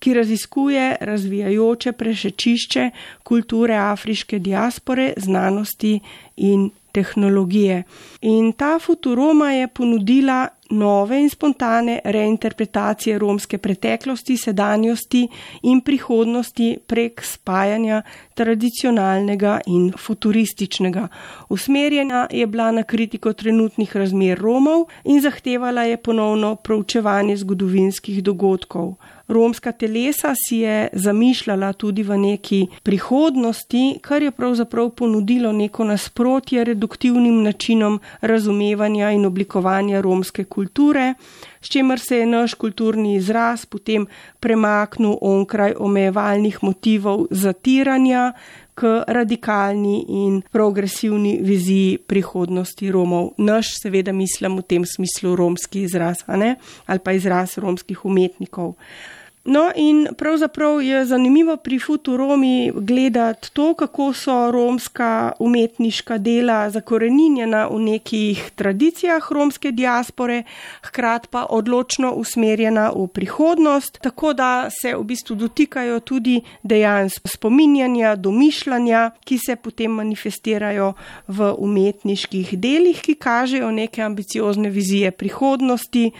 ki 0.00 0.14
raziskuje 0.14 0.96
razvijajoče 1.00 1.92
prešečišče 1.92 2.90
kulture 3.22 3.76
afriške 3.76 4.38
diaspore, 4.38 5.12
znanosti 5.16 6.00
in 6.36 6.70
tehnologije. 6.92 7.82
In 8.20 8.52
ta 8.52 8.78
Futuroma 8.78 9.52
je 9.52 9.68
ponudila 9.68 10.48
nove 10.70 11.20
in 11.20 11.30
spontane 11.30 12.00
reinterpretacije 12.04 13.18
romske 13.18 13.58
preteklosti, 13.58 14.36
sedanjosti 14.36 15.28
in 15.62 15.80
prihodnosti 15.80 16.78
prek 16.86 17.22
spajanja 17.24 18.02
tradicionalnega 18.34 19.60
in 19.66 19.92
futurističnega. 19.98 21.08
Usmerjena 21.48 22.26
je 22.30 22.46
bila 22.46 22.70
na 22.72 22.82
kritiko 22.82 23.32
trenutnih 23.32 23.96
razmer 23.96 24.38
Romov 24.38 24.86
in 25.04 25.20
zahtevala 25.20 25.82
je 25.82 25.96
ponovno 25.96 26.56
proučevanje 26.56 27.36
zgodovinskih 27.36 28.22
dogodkov 28.22 28.94
romska 29.30 29.72
telesa 29.72 30.34
si 30.34 30.56
je 30.56 30.88
zamišljala 30.92 31.72
tudi 31.72 32.02
v 32.02 32.18
neki 32.18 32.60
prihodnosti, 32.82 33.98
kar 34.02 34.22
je 34.22 34.30
pravzaprav 34.30 34.90
ponudilo 34.90 35.52
neko 35.52 35.84
nasprotje 35.84 36.64
reduktivnim 36.64 37.42
načinom 37.42 38.00
razumevanja 38.20 39.10
in 39.10 39.26
oblikovanja 39.26 40.00
romske 40.00 40.44
kulture, 40.44 41.14
s 41.60 41.68
čimer 41.68 42.00
se 42.00 42.16
je 42.16 42.26
naš 42.26 42.54
kulturni 42.54 43.16
izraz 43.16 43.66
potem 43.66 44.06
premaknil 44.40 45.16
onkraj 45.20 45.74
omejevalnih 45.78 46.58
motivov 46.62 47.26
zatiranja 47.30 48.32
k 48.74 49.04
radikalni 49.06 50.04
in 50.08 50.42
progresivni 50.52 51.38
viziji 51.42 51.98
prihodnosti 51.98 52.90
Romov. 52.90 53.34
Naš 53.36 53.74
seveda 53.82 54.12
mislim 54.12 54.56
v 54.56 54.62
tem 54.62 54.86
smislu 54.86 55.36
romski 55.36 55.82
izraz, 55.82 56.24
ali 56.26 56.98
pa 57.04 57.12
izraz 57.12 57.58
romskih 57.58 58.04
umetnikov. 58.04 58.74
No, 59.50 59.70
in 59.74 60.06
pravzaprav 60.16 60.82
je 60.82 61.04
zanimivo 61.04 61.56
pri 61.56 61.78
Futuromi 61.78 62.72
gledati 62.74 63.50
to, 63.52 63.74
kako 63.74 64.12
so 64.12 64.50
romska 64.50 65.32
umetniška 65.38 66.18
dela 66.18 66.70
zakoreninjena 66.70 67.66
v 67.66 67.78
nekih 67.80 68.50
tradicijah 68.54 69.32
romske 69.32 69.72
diaspore, 69.72 70.42
hkrat 70.82 71.26
pa 71.30 71.46
odločno 71.50 72.12
usmerjena 72.12 72.92
v 72.94 73.08
prihodnost, 73.08 73.98
tako 74.02 74.32
da 74.32 74.68
se 74.70 74.94
v 74.94 75.02
bistvu 75.02 75.34
dotikajo 75.36 75.98
tudi 76.00 76.40
dejansko 76.62 77.28
spominjanja, 77.28 78.14
domišljanja, 78.16 79.10
ki 79.24 79.38
se 79.38 79.56
potem 79.56 79.90
manifestirajo 79.90 80.92
v 81.26 81.50
umetniških 81.58 82.54
delih, 82.58 83.02
ki 83.02 83.14
kažejo 83.14 83.70
neke 83.70 84.02
ambiciozne 84.02 84.70
vizije 84.70 85.10
prihodnosti 85.10 86.12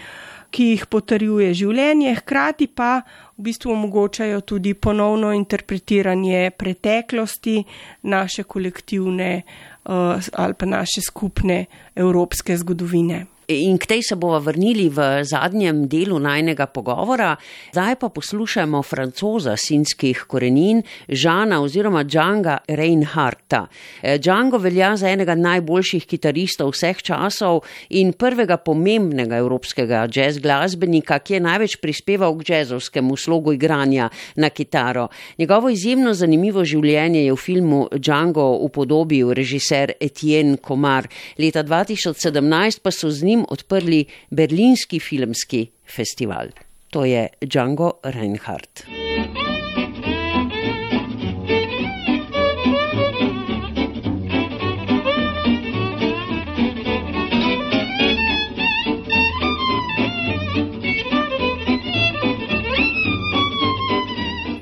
ki 0.51 0.67
jih 0.75 0.87
potrjuje 0.91 1.53
življenje, 1.55 2.15
hkrati 2.21 2.67
pa 2.67 3.01
v 3.39 3.47
bistvu 3.49 3.73
omogočajo 3.73 4.41
tudi 4.43 4.75
ponovno 4.75 5.33
interpretiranje 5.37 6.51
preteklosti 6.59 7.59
naše 8.03 8.45
kolektivne 8.45 9.31
uh, 9.43 10.31
ali 10.33 10.55
pa 10.55 10.67
naše 10.67 11.05
skupne 11.07 11.65
evropske 11.95 12.57
zgodovine. 12.57 13.27
In 13.51 13.79
k 13.79 13.87
tej 13.87 14.03
se 14.07 14.15
bomo 14.15 14.39
vrnili 14.39 14.87
v 14.87 15.27
zadnjem 15.27 15.89
delu 15.91 16.23
najnega 16.23 16.71
pogovora. 16.71 17.35
Zdaj 17.75 17.97
pa 17.99 18.09
poslušajmo 18.09 18.79
francoza 18.87 19.57
sinskih 19.59 20.23
korenin, 20.31 20.83
Žana 21.09 21.59
oziroma 21.59 22.05
Džanga 22.05 22.61
Reinhardta. 22.69 23.67
Eh, 24.03 24.19
Django 24.19 24.59
velja 24.59 24.93
za 24.97 25.11
enega 25.11 25.35
najboljših 25.35 26.07
kitaristov 26.07 26.71
vseh 26.71 27.03
časov 27.03 27.65
in 27.91 28.13
prvega 28.13 28.57
pomembnega 28.57 29.43
evropskega 29.43 30.07
jazz 30.07 30.39
glasbenika, 30.39 31.19
ki 31.19 31.35
je 31.35 31.41
največ 31.41 31.77
prispeval 31.83 32.39
k 32.39 32.55
jazzovskemu 32.55 33.17
slogu 33.17 33.53
igranja 33.53 34.11
na 34.37 34.51
kitaro. 34.51 35.09
Njegovo 35.39 35.75
izjemno 35.75 36.15
zanimivo 36.15 36.65
življenje 36.65 37.25
je 37.25 37.33
v 37.33 37.37
filmu 37.37 37.89
Django 37.99 38.47
upodobil 38.63 39.35
režiser 39.35 39.93
Etienne 40.01 40.57
Komar. 40.57 41.09
Leta 41.39 41.65
2017 41.65 42.79
pa 42.83 42.91
so 42.95 43.11
z 43.11 43.25
njim 43.25 43.40
njim 43.41 43.47
odprli 43.49 44.05
Berlinski 44.31 45.01
filmski 45.01 45.71
festival. 45.87 46.49
To 46.91 47.05
je 47.05 47.29
Django 47.41 47.93
Reinhardt. 48.03 49.00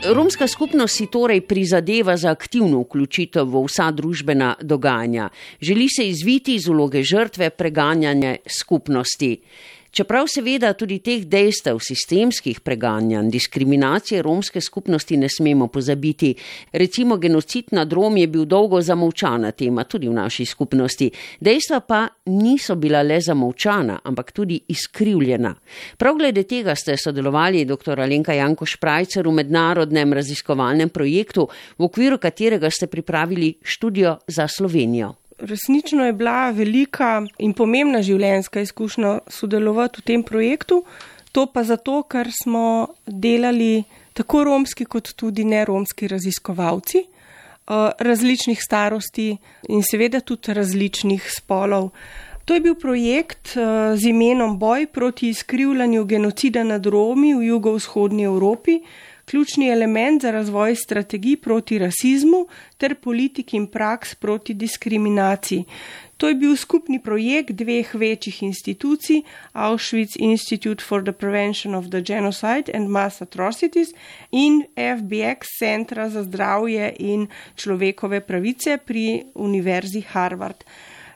Romska 0.08 0.46
skupnost 0.48 0.96
si 0.96 1.06
torej 1.06 1.40
prizadeva 1.44 2.16
za 2.16 2.30
aktivno 2.32 2.80
vključitev 2.80 3.44
v 3.44 3.60
vsa 3.66 3.90
družbena 3.92 4.54
dogajanja. 4.62 5.28
Želi 5.60 5.88
se 5.88 6.08
izviti 6.08 6.54
iz 6.54 6.68
uloge 6.68 7.02
žrtve 7.02 7.50
preganjanja 7.50 8.36
skupnosti. 8.60 9.36
Čeprav 9.90 10.26
seveda 10.28 10.74
tudi 10.76 10.98
teh 11.00 11.24
dejstev, 11.24 11.78
sistemskih 11.80 12.60
preganjanj, 12.60 13.30
diskriminacije 13.32 14.22
romske 14.22 14.60
skupnosti 14.60 15.16
ne 15.16 15.28
smemo 15.28 15.68
pozabiti. 15.68 16.34
Recimo 16.72 17.16
genocid 17.16 17.72
nad 17.72 17.92
Rom 17.92 18.16
je 18.16 18.26
bil 18.26 18.44
dolgo 18.44 18.80
zamovčana 18.80 19.52
tema 19.52 19.84
tudi 19.84 20.08
v 20.08 20.12
naši 20.12 20.44
skupnosti. 20.44 21.10
Dejstva 21.40 21.80
pa 21.80 22.08
niso 22.26 22.76
bila 22.76 23.02
le 23.02 23.20
zamovčana, 23.20 24.00
ampak 24.04 24.32
tudi 24.32 24.60
izkrivljena. 24.68 25.54
Prav 25.96 26.16
glede 26.16 26.42
tega 26.42 26.74
ste 26.74 26.96
sodelovali 26.96 27.64
dr. 27.64 28.00
Alenka 28.00 28.34
Janko 28.34 28.66
Šprajcer 28.66 29.28
v 29.28 29.32
mednarodnem 29.32 30.12
raziskovalnem 30.12 30.88
projektu, 30.88 31.48
v 31.78 31.84
okviru 31.84 32.18
katerega 32.18 32.70
ste 32.70 32.86
pripravili 32.86 33.54
študijo 33.62 34.18
za 34.26 34.48
Slovenijo 34.48 35.14
resnično 35.38 36.06
je 36.06 36.12
bila 36.12 36.50
velika 36.50 37.22
in 37.38 37.52
pomembna 37.52 38.02
življenjska 38.02 38.60
izkušnja 38.60 39.18
sodelovati 39.28 40.00
v 40.00 40.04
tem 40.04 40.22
projektu. 40.22 40.82
To 41.32 41.46
pa 41.46 41.62
zato, 41.64 42.02
ker 42.08 42.30
smo 42.32 42.94
delali 43.06 43.84
tako 44.16 44.44
romski, 44.44 44.84
kot 44.84 45.12
tudi 45.16 45.44
neromski 45.44 46.08
raziskovalci 46.08 47.04
eh, 47.04 47.90
različnih 47.98 48.58
starosti 48.62 49.36
in 49.68 49.82
seveda 49.82 50.20
tudi 50.20 50.54
različnih 50.54 51.28
spolov. 51.36 51.92
To 52.48 52.54
je 52.56 52.64
bil 52.64 52.74
projekt 52.80 53.52
eh, 53.56 53.96
z 53.96 54.08
imenom 54.08 54.58
Boj 54.58 54.86
proti 54.86 55.28
izkrivljanju 55.28 56.04
genocida 56.04 56.64
nad 56.64 56.86
Romi 56.86 57.34
v 57.34 57.44
jugovzhodnji 57.52 58.24
Evropi, 58.24 58.80
ključni 59.28 59.68
element 59.68 60.22
za 60.22 60.30
razvoj 60.30 60.74
strategij 60.76 61.36
proti 61.36 61.78
rasizmu 61.78 62.46
ter 62.76 62.94
politik 62.94 63.54
in 63.54 63.66
praks 63.66 64.14
proti 64.14 64.54
diskriminaciji. 64.54 65.64
To 66.16 66.28
je 66.28 66.34
bil 66.34 66.56
skupni 66.56 66.98
projekt 66.98 67.52
dveh 67.54 67.94
večjih 67.94 68.42
institucij, 68.42 69.22
Auschwitz 69.52 70.16
Institute 70.18 70.84
for 70.84 71.04
the 71.04 71.12
Prevention 71.12 71.74
of 71.74 71.90
the 71.90 72.00
Genocide 72.00 72.72
and 72.74 72.88
Mass 72.88 73.22
Atrocities 73.22 73.88
in 74.32 74.64
FBX 74.74 75.46
Centra 75.58 76.08
za 76.10 76.22
zdravje 76.22 76.94
in 76.98 77.28
človekove 77.54 78.20
pravice 78.20 78.78
pri 78.84 79.22
Univerzi 79.34 80.02
Harvard. 80.08 80.64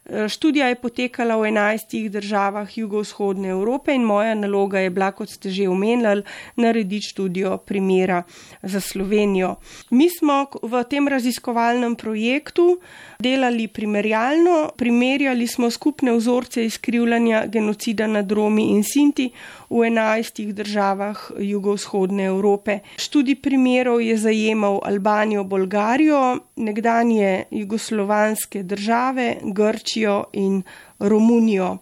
Eh, 0.05 0.29
študija 0.29 0.67
je 0.67 0.75
potekala 0.75 1.37
v 1.38 1.47
enajstih 1.47 2.11
državah 2.11 2.79
jugovzhodne 2.79 3.49
Evrope 3.49 3.95
in 3.95 4.03
moja 4.03 4.35
naloga 4.35 4.81
je 4.83 4.91
bila, 4.91 5.12
kot 5.12 5.31
ste 5.31 5.51
že 5.51 5.69
omenjali, 5.69 6.23
narediti 6.57 7.07
študijo 7.07 7.57
primera 7.59 8.23
za 8.62 8.81
Slovenijo. 8.81 9.55
Mi 9.91 10.09
smo 10.11 10.47
v 10.62 10.83
tem 10.91 11.09
raziskovalnem 11.09 11.95
projektu 11.95 12.81
delali 13.21 13.69
primerjalno, 13.69 14.73
primerjali 14.77 15.47
smo 15.47 15.71
skupne 15.71 16.12
vzorce 16.12 16.65
izkrivljanja 16.67 17.47
genocida 17.47 18.07
nad 18.07 18.33
Romi 18.33 18.75
in 18.75 18.83
Sinti 18.83 19.31
v 19.71 19.87
enajstih 19.87 20.55
državah 20.55 21.31
jugovzhodne 21.38 22.25
Evrope. 22.25 22.81
Študij 22.99 23.38
primerov 23.38 24.03
je 24.03 24.17
zajemal 24.17 24.81
Albanijo, 24.83 25.45
Bolgarijo, 25.45 26.38
nekdanje 26.57 27.45
jugoslovanske 27.51 28.62
države, 28.62 29.37
Grčijo 29.43 29.92
in 30.33 30.63
Romunijo. 30.99 31.79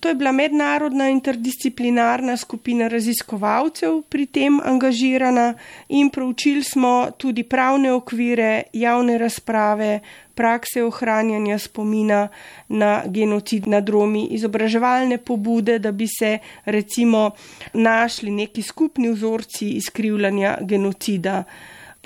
To 0.00 0.08
je 0.08 0.14
bila 0.14 0.32
mednarodna 0.32 1.08
interdisciplinarna 1.08 2.36
skupina 2.36 2.88
raziskovalcev 2.88 4.02
pri 4.08 4.26
tem 4.26 4.60
angažirana 4.64 5.54
in 5.88 6.10
proučili 6.10 6.62
smo 6.62 7.10
tudi 7.18 7.42
pravne 7.42 7.92
okvire, 7.92 8.62
javne 8.72 9.18
razprave, 9.18 10.00
prakse 10.34 10.84
ohranjanja 10.84 11.58
spomina 11.58 12.28
na 12.68 13.02
genocid 13.06 13.66
nad 13.66 13.88
Romi, 13.88 14.28
izobraževalne 14.30 15.18
pobude, 15.18 15.78
da 15.78 15.92
bi 15.92 16.06
se 16.06 16.38
recimo 16.64 17.30
našli 17.72 18.30
neki 18.30 18.62
skupni 18.62 19.10
vzorci 19.10 19.70
izkrivljanja 19.70 20.58
genocida. 20.60 21.44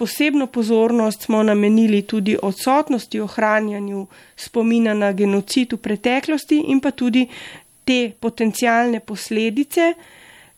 Posebno 0.02 0.46
pozornost 0.46 1.22
smo 1.22 1.42
namenili 1.42 2.02
tudi 2.02 2.36
odsotnosti 2.42 3.20
ohranjanju 3.20 4.06
spomina 4.36 4.94
na 4.94 5.12
genocid 5.12 5.72
v 5.72 5.76
preteklosti 5.76 6.58
in 6.74 6.80
pa 6.80 6.90
tudi 6.90 7.22
te 7.84 8.10
potencijalne 8.20 9.00
posledice, 9.00 9.94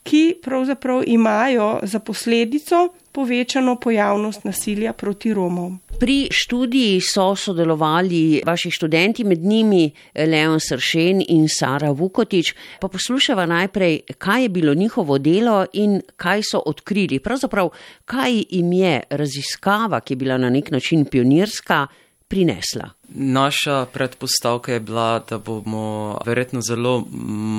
ki 0.04 0.36
pravzaprav 0.42 1.02
imajo 1.06 1.78
za 1.82 1.98
posledico 1.98 2.88
povečano 3.12 3.76
pojavnost 3.80 4.44
nasilja 4.44 4.92
proti 4.92 5.34
Romom. 5.34 5.78
Pri 6.00 6.28
študiji 6.30 7.00
so 7.00 7.36
sodelovali 7.36 8.42
vaši 8.46 8.70
študenti, 8.70 9.24
med 9.24 9.38
njimi 9.38 9.90
Leon 10.14 10.60
Sršen 10.60 11.22
in 11.28 11.46
Sara 11.48 11.90
Vukotič. 11.90 12.54
Pa 12.80 12.88
poslušava 12.88 13.46
najprej, 13.46 14.00
kaj 14.18 14.42
je 14.42 14.48
bilo 14.48 14.74
njihovo 14.74 15.18
delo 15.18 15.66
in 15.72 16.00
kaj 16.16 16.42
so 16.50 16.62
odkrili. 16.66 17.18
Pravzaprav, 17.18 17.70
kaj 18.04 18.42
jim 18.50 18.72
je 18.72 19.00
raziskava, 19.10 20.00
ki 20.00 20.12
je 20.12 20.16
bila 20.16 20.38
na 20.38 20.50
nek 20.50 20.70
način 20.70 21.04
pionirska, 21.04 21.86
prinesla. 22.34 22.90
Naša 23.14 23.86
predpostavka 23.92 24.72
je 24.72 24.80
bila, 24.80 25.22
da 25.30 25.38
bomo 25.38 26.18
verjetno 26.26 26.60
zelo 26.60 27.04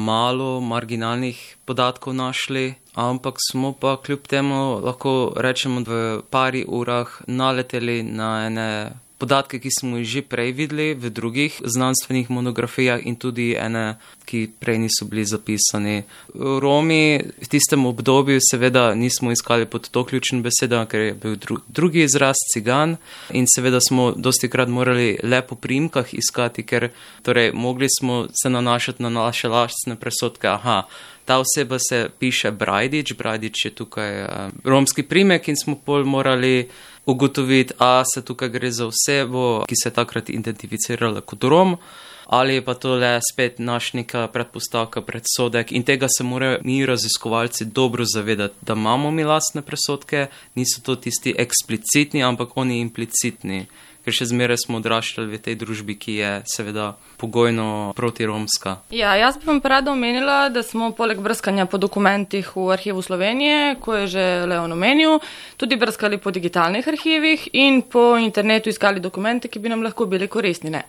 malo 0.05 0.59
marginalnih 0.59 1.55
podatkov 1.65 2.15
našli, 2.15 2.73
ampak 2.93 3.35
smo 3.51 3.73
pa 3.73 3.97
kljub 4.03 4.27
temu 4.27 4.79
lahko 4.83 5.33
rečemo 5.35 5.79
v 5.87 6.21
pari 6.29 6.65
urah 6.67 7.07
naleteli 7.27 8.03
na 8.03 8.45
ene 8.47 8.69
podatke, 9.17 9.59
ki 9.59 9.69
smo 9.79 9.97
jih 9.97 10.07
že 10.07 10.21
prej 10.21 10.51
videli 10.51 10.93
v 10.93 11.09
drugih 11.09 11.61
znanstvenih 11.63 12.29
monografijah 12.29 12.99
in 13.05 13.15
tudi 13.15 13.55
ene, 13.55 13.95
ki 14.25 14.49
prej 14.59 14.77
niso 14.81 15.05
bili 15.05 15.25
zapisani. 15.25 16.03
Romi 16.35 17.21
v 17.21 17.47
tistem 17.47 17.85
obdobju 17.85 18.39
seveda 18.41 18.95
nismo 18.95 19.31
iskali 19.31 19.65
pod 19.65 19.89
to 19.89 20.03
ključno 20.03 20.41
besedo, 20.41 20.83
ker 20.85 21.01
je 21.01 21.13
bil 21.13 21.35
dru 21.35 21.59
drugi 21.67 22.03
izraz 22.03 22.35
cigan 22.53 22.97
in 23.31 23.45
seveda 23.47 23.79
smo 23.79 24.11
dosti 24.11 24.49
krat 24.49 24.69
morali 24.69 25.17
le 25.23 25.41
po 25.41 25.55
primkah 25.55 26.13
iskati, 26.13 26.63
ker 26.63 26.89
torej 27.21 27.51
mogli 27.53 27.87
smo 27.99 28.27
se 28.33 28.49
nanašati 28.49 29.03
na 29.03 29.09
naše 29.09 29.47
lastne 29.47 29.95
presodke. 29.95 30.47
Aha, 30.47 30.83
ta 31.25 31.39
oseba 31.39 31.77
se 31.79 32.09
piše 32.19 32.51
Brajdič, 32.51 33.13
Brajdič 33.13 33.65
je 33.65 33.71
tukaj 33.71 34.23
uh, 34.23 34.29
romski 34.63 35.03
primek 35.03 35.47
in 35.47 35.57
smo 35.57 35.75
pol 35.75 36.05
morali 36.05 36.69
ugotoviti, 37.05 37.73
a 37.79 38.03
se 38.13 38.21
tukaj 38.21 38.49
gre 38.49 38.71
za 38.71 38.87
osebo, 38.87 39.63
ki 39.67 39.75
se 39.83 39.89
je 39.89 39.93
takrat 39.93 40.29
identificirala 40.29 41.21
kot 41.21 41.43
Rom, 41.43 41.77
ali 42.25 42.53
je 42.53 42.65
pa 42.65 42.73
to 42.73 42.95
le 42.95 43.19
spet 43.31 43.59
naš 43.59 43.93
neka 43.93 44.27
predpostavka, 44.27 45.01
predsodek 45.01 45.71
in 45.71 45.83
tega 45.83 46.07
se 46.17 46.23
morajo 46.23 46.59
mi 46.63 46.85
raziskovalci 46.85 47.65
dobro 47.65 48.03
zavedati, 48.13 48.55
da 48.61 48.73
imamo 48.73 49.11
mi 49.11 49.23
lastne 49.23 49.61
presodke, 49.61 50.27
niso 50.55 50.81
to 50.81 50.95
tisti 50.95 51.35
eksplicitni, 51.37 52.23
ampak 52.23 52.57
oni 52.57 52.79
implicitni 52.79 53.65
ker 54.05 54.13
še 54.13 54.29
zmeraj 54.29 54.61
smo 54.61 54.79
odraščali 54.79 55.33
v 55.33 55.41
tej 55.41 55.57
družbi, 55.57 55.97
ki 55.97 56.13
je 56.21 56.31
seveda 56.49 56.91
pogojno 57.17 57.91
protiromska. 57.97 58.77
Ja, 58.93 59.15
jaz 59.17 59.39
bi 59.41 59.49
vam 59.49 59.61
rada 59.63 59.91
omenila, 59.91 60.49
da 60.53 60.61
smo 60.63 60.91
poleg 60.93 61.19
brskanja 61.25 61.65
po 61.65 61.81
dokumentih 61.81 62.51
v 62.53 62.69
arhivu 62.75 63.01
Slovenije, 63.01 63.79
ko 63.81 63.97
je 63.97 64.07
že 64.15 64.25
Leon 64.45 64.71
omenil, 64.71 65.17
tudi 65.57 65.79
brskali 65.81 66.21
po 66.21 66.31
digitalnih 66.31 66.85
arhivih 66.87 67.49
in 67.53 67.81
po 67.81 68.13
internetu 68.21 68.69
iskali 68.69 69.01
dokumente, 69.01 69.49
ki 69.49 69.59
bi 69.59 69.73
nam 69.73 69.81
lahko 69.81 70.05
bili 70.05 70.29
koristni. 70.29 70.69
Ne. 70.69 70.85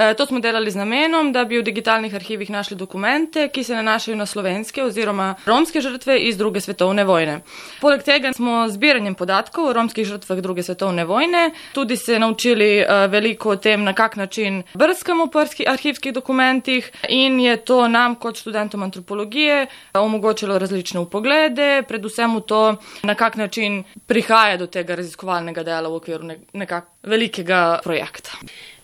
E, 0.00 0.14
to 0.14 0.26
smo 0.26 0.40
delali 0.40 0.70
z 0.70 0.76
namenom, 0.76 1.32
da 1.32 1.44
bi 1.44 1.58
v 1.58 1.62
digitalnih 1.62 2.14
arhivih 2.14 2.50
našli 2.50 2.76
dokumente, 2.76 3.48
ki 3.52 3.64
se 3.64 3.74
nanašajo 3.76 4.16
na 4.16 4.26
slovenske 4.26 4.80
oziroma 4.84 5.34
romske 5.46 5.80
žrtve 5.80 6.16
iz 6.24 6.38
druge 6.40 6.60
svetovne 6.60 7.04
vojne. 7.04 7.40
Poleg 7.80 8.00
tega 8.06 8.32
smo 8.32 8.62
zbiranjem 8.72 9.14
podatkov 9.14 9.68
o 9.68 9.74
romskih 9.76 10.06
žrtvah 10.08 10.40
druge 10.40 10.62
svetovne 10.62 11.04
vojne 11.04 11.50
tudi 11.74 11.96
se 11.96 12.18
naučili 12.18 12.70
e, 12.78 12.86
veliko 13.12 13.50
o 13.50 13.56
tem, 13.56 13.84
na 13.84 13.92
kak 13.92 14.16
način 14.16 14.62
brskamo 14.74 15.26
po 15.26 15.44
arhivskih 15.66 16.12
dokumentih 16.16 16.90
in 17.08 17.40
je 17.40 17.56
to 17.56 17.88
nam 17.88 18.16
kot 18.16 18.40
študentom 18.40 18.82
antropologije 18.82 19.66
omogočilo 19.94 20.58
različne 20.58 21.00
upoglede, 21.00 21.82
predvsem 21.88 22.36
v 22.36 22.40
to, 22.40 22.76
na 23.02 23.14
kak 23.14 23.36
način 23.36 23.84
prihaja 24.06 24.56
do 24.56 24.66
tega 24.66 24.94
raziskovalnega 24.94 25.62
dela 25.62 25.88
v 25.88 26.00
okviru 26.00 26.36
nekak 26.52 26.88
velikega 27.02 27.80
projekta. 27.84 28.30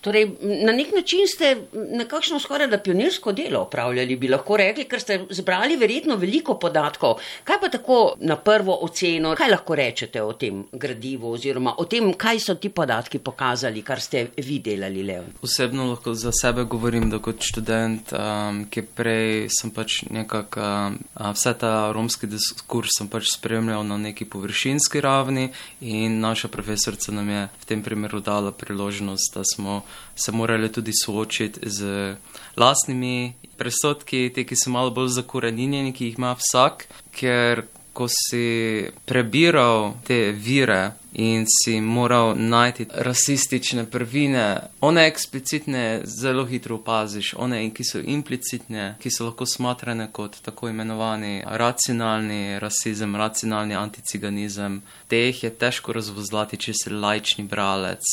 Torej, 0.06 0.28
na 0.40 0.72
nek 0.72 0.92
način 0.94 1.26
ste 1.26 1.56
nekakšno 1.74 2.38
skoraj 2.38 2.68
da 2.70 2.78
pionirsko 2.78 3.32
delo 3.32 3.62
upravljali, 3.62 4.16
bi 4.16 4.28
lahko 4.28 4.56
rekli, 4.56 4.84
ker 4.86 5.00
ste 5.02 5.16
zbrali 5.34 5.74
verjetno 5.76 6.14
veliko 6.16 6.54
podatkov. 6.62 7.16
Kaj 7.44 7.58
pa 7.60 7.68
tako 7.68 7.96
na 8.20 8.36
prvo 8.36 8.76
oceno, 8.86 9.32
kaj 9.34 9.50
lahko 9.50 9.74
rečete 9.74 10.22
o 10.22 10.32
tem 10.38 10.60
gradivu 10.72 11.32
oziroma 11.34 11.74
o 11.82 11.88
tem, 11.90 12.12
kaj 12.14 12.38
so 12.44 12.54
ti 12.54 12.70
podatki 12.70 13.18
pokazali, 13.18 13.82
kar 13.82 14.00
ste 14.00 14.28
vi 14.36 14.60
delali, 14.62 15.02
Leon? 15.02 15.26
Osebno 15.42 15.88
lahko 15.90 16.14
za 16.14 16.30
sebe 16.32 16.64
govorim, 16.64 17.10
da 17.10 17.18
kot 17.18 17.42
študent, 17.42 18.14
um, 18.14 18.62
ki 18.70 18.86
prej 18.86 19.48
sem 19.58 19.74
pač 19.74 20.04
nekako 20.06 20.62
um, 20.62 21.00
vse 21.32 21.56
ta 21.58 21.72
romski 21.92 22.30
diskurs 22.30 22.94
sem 22.94 23.10
pač 23.10 23.32
spremljal 23.34 23.82
na 23.82 23.98
neki 23.98 24.30
površinski 24.30 25.02
ravni 25.02 25.50
in 25.80 26.20
naša 26.22 26.48
profesorica 26.48 27.10
nam 27.12 27.28
je 27.28 27.44
v 27.60 27.72
tem 27.74 27.82
primeru 27.82 28.22
dala 28.22 28.54
priložnost, 28.54 29.34
da 29.34 29.42
smo 29.42 29.82
se 30.14 30.32
morali 30.32 30.72
tudi 30.72 30.92
soočiti 30.92 31.60
z 31.70 32.16
lastnimi 32.56 33.34
presodki, 33.56 34.30
te, 34.34 34.44
ki 34.44 34.56
so 34.56 34.70
malo 34.70 34.90
bolj 34.90 35.16
zakorenjeni, 35.20 35.92
ki 35.92 36.10
jih 36.10 36.18
ima 36.18 36.34
vsak, 36.36 36.86
ker 37.16 37.64
ko 37.96 38.08
si 38.12 38.84
prebiral 39.08 39.94
te 40.04 40.32
vire 40.32 40.92
in 41.18 41.44
si 41.48 41.80
moral 41.80 42.34
najti 42.36 42.86
rasistične 42.94 43.86
prvine, 43.90 44.60
one 44.80 45.06
eksplicitne 45.06 46.00
zelo 46.04 46.44
hitro 46.44 46.76
opaziš, 46.76 47.34
one, 47.38 47.70
ki 47.70 47.84
so 47.84 48.00
implicitne, 48.04 48.96
ki 49.00 49.10
so 49.10 49.24
lahko 49.24 49.46
smatrane 49.48 50.10
kot 50.12 50.36
tako 50.44 50.68
imenovani 50.68 51.42
racionalni 51.46 52.58
rasizem, 52.60 53.16
racionalni 53.16 53.74
anticiganizem, 53.74 54.82
teh 55.08 55.44
je 55.44 55.50
težko 55.50 55.96
razvozlati, 55.96 56.60
če 56.60 56.76
si 56.76 56.92
lajčni 56.92 57.48
bralec. 57.48 58.04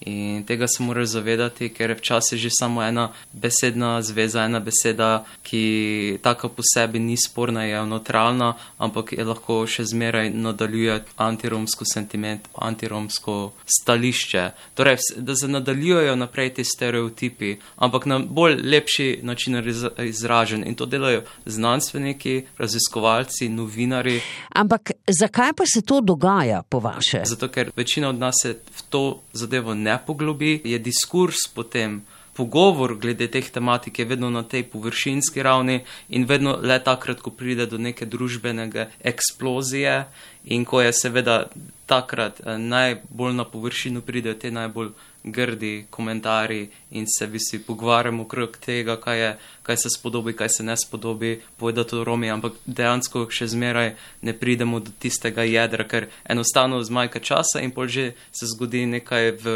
In 0.00 0.44
tega 0.44 0.66
se 0.68 0.82
moraš 0.82 1.08
zavedati, 1.08 1.68
ker 1.68 1.90
je 1.90 1.96
včasih 1.96 2.38
že 2.40 2.48
samo 2.50 2.82
ena 2.82 3.10
besedna 3.32 4.02
zveza, 4.02 4.44
ena 4.44 4.60
beseda, 4.60 5.24
ki 5.42 6.18
tako 6.22 6.48
po 6.48 6.62
sebi 6.74 6.98
ni 6.98 7.16
sporna, 7.16 7.64
je 7.64 7.84
neutralna, 7.86 8.54
ampak 8.78 9.12
je 9.12 9.24
lahko 9.24 9.66
še 9.66 9.84
zmeraj 9.84 10.30
nadaljuje 10.32 11.02
antiromsko 11.16 11.84
sentiment, 11.84 12.48
antiromsko 12.54 13.52
stališče. 13.80 14.50
Torej, 14.74 14.96
da 15.16 15.36
se 15.36 15.48
nadaljujejo 15.48 16.16
naprej 16.16 16.54
ti 16.54 16.64
stereotipi, 16.64 17.56
ampak 17.76 18.06
na 18.06 18.18
bolj 18.18 18.56
lepši 18.62 19.20
način 19.22 19.62
izražen. 19.98 20.64
In 20.66 20.74
to 20.74 20.86
delajo 20.86 21.22
znanstveniki, 21.46 22.42
raziskovalci, 22.58 23.48
novinari. 23.48 24.20
Ampak 24.48 24.90
zakaj 25.20 25.52
pa 25.52 25.64
se 25.66 25.82
to 25.82 26.00
dogaja, 26.00 26.62
po 26.62 26.80
vaše? 26.80 27.22
Zato, 27.24 27.48
ker 27.48 27.70
večina 27.76 28.08
od 28.08 28.18
nas 28.18 28.34
se 28.42 28.56
v 28.76 28.82
to 28.88 29.20
zadevo 29.32 29.74
ne 29.74 29.90
ne 29.90 29.98
poglobi, 30.06 30.60
je 30.64 30.78
diskurs 30.78 31.48
potem. 31.54 32.02
Pogovor 32.40 32.94
glede 32.96 33.26
teh 33.28 33.50
tematik 33.52 33.98
je 33.98 34.04
vedno 34.08 34.30
na 34.30 34.40
tej 34.42 34.62
površinski 34.72 35.42
ravni 35.42 35.82
in 36.08 36.24
vedno 36.24 36.56
le 36.62 36.78
takrat, 36.80 37.20
ko 37.20 37.30
pride 37.30 37.66
do 37.68 37.76
neke 37.78 38.06
družbene 38.06 38.86
eksplozije 39.04 40.06
in 40.44 40.64
ko 40.64 40.80
je 40.80 40.92
seveda 40.92 41.50
takrat 41.86 42.40
eh, 42.40 42.56
najbolj 42.58 43.34
na 43.36 43.44
površino 43.44 44.00
pridejo 44.00 44.34
te 44.40 44.50
najbolj 44.50 44.88
grdi 45.24 45.86
komentarji 45.90 46.70
in 46.90 47.06
se 47.18 47.26
vsi 47.26 47.58
pogovarjamo 47.66 48.22
okrog 48.22 48.56
tega, 48.56 48.96
kaj, 48.96 49.20
je, 49.20 49.30
kaj 49.62 49.76
se 49.76 49.90
spodobi, 49.90 50.32
kaj 50.32 50.48
se 50.48 50.62
ne 50.62 50.76
spodobi, 50.76 51.42
povedati 51.56 51.90
to 51.90 52.04
Romi, 52.04 52.30
ampak 52.30 52.52
dejansko 52.66 53.26
še 53.30 53.50
zmeraj 53.52 53.94
ne 54.22 54.32
pridemo 54.32 54.80
do 54.80 54.92
tistega 54.98 55.44
jedra, 55.44 55.84
ker 55.84 56.08
enostavno 56.24 56.80
zmajka 56.82 57.20
časa 57.20 57.60
in 57.60 57.70
pol 57.70 57.88
že 57.90 58.12
se 58.32 58.46
zgodi 58.46 58.86
nekaj 58.86 59.32
v, 59.42 59.54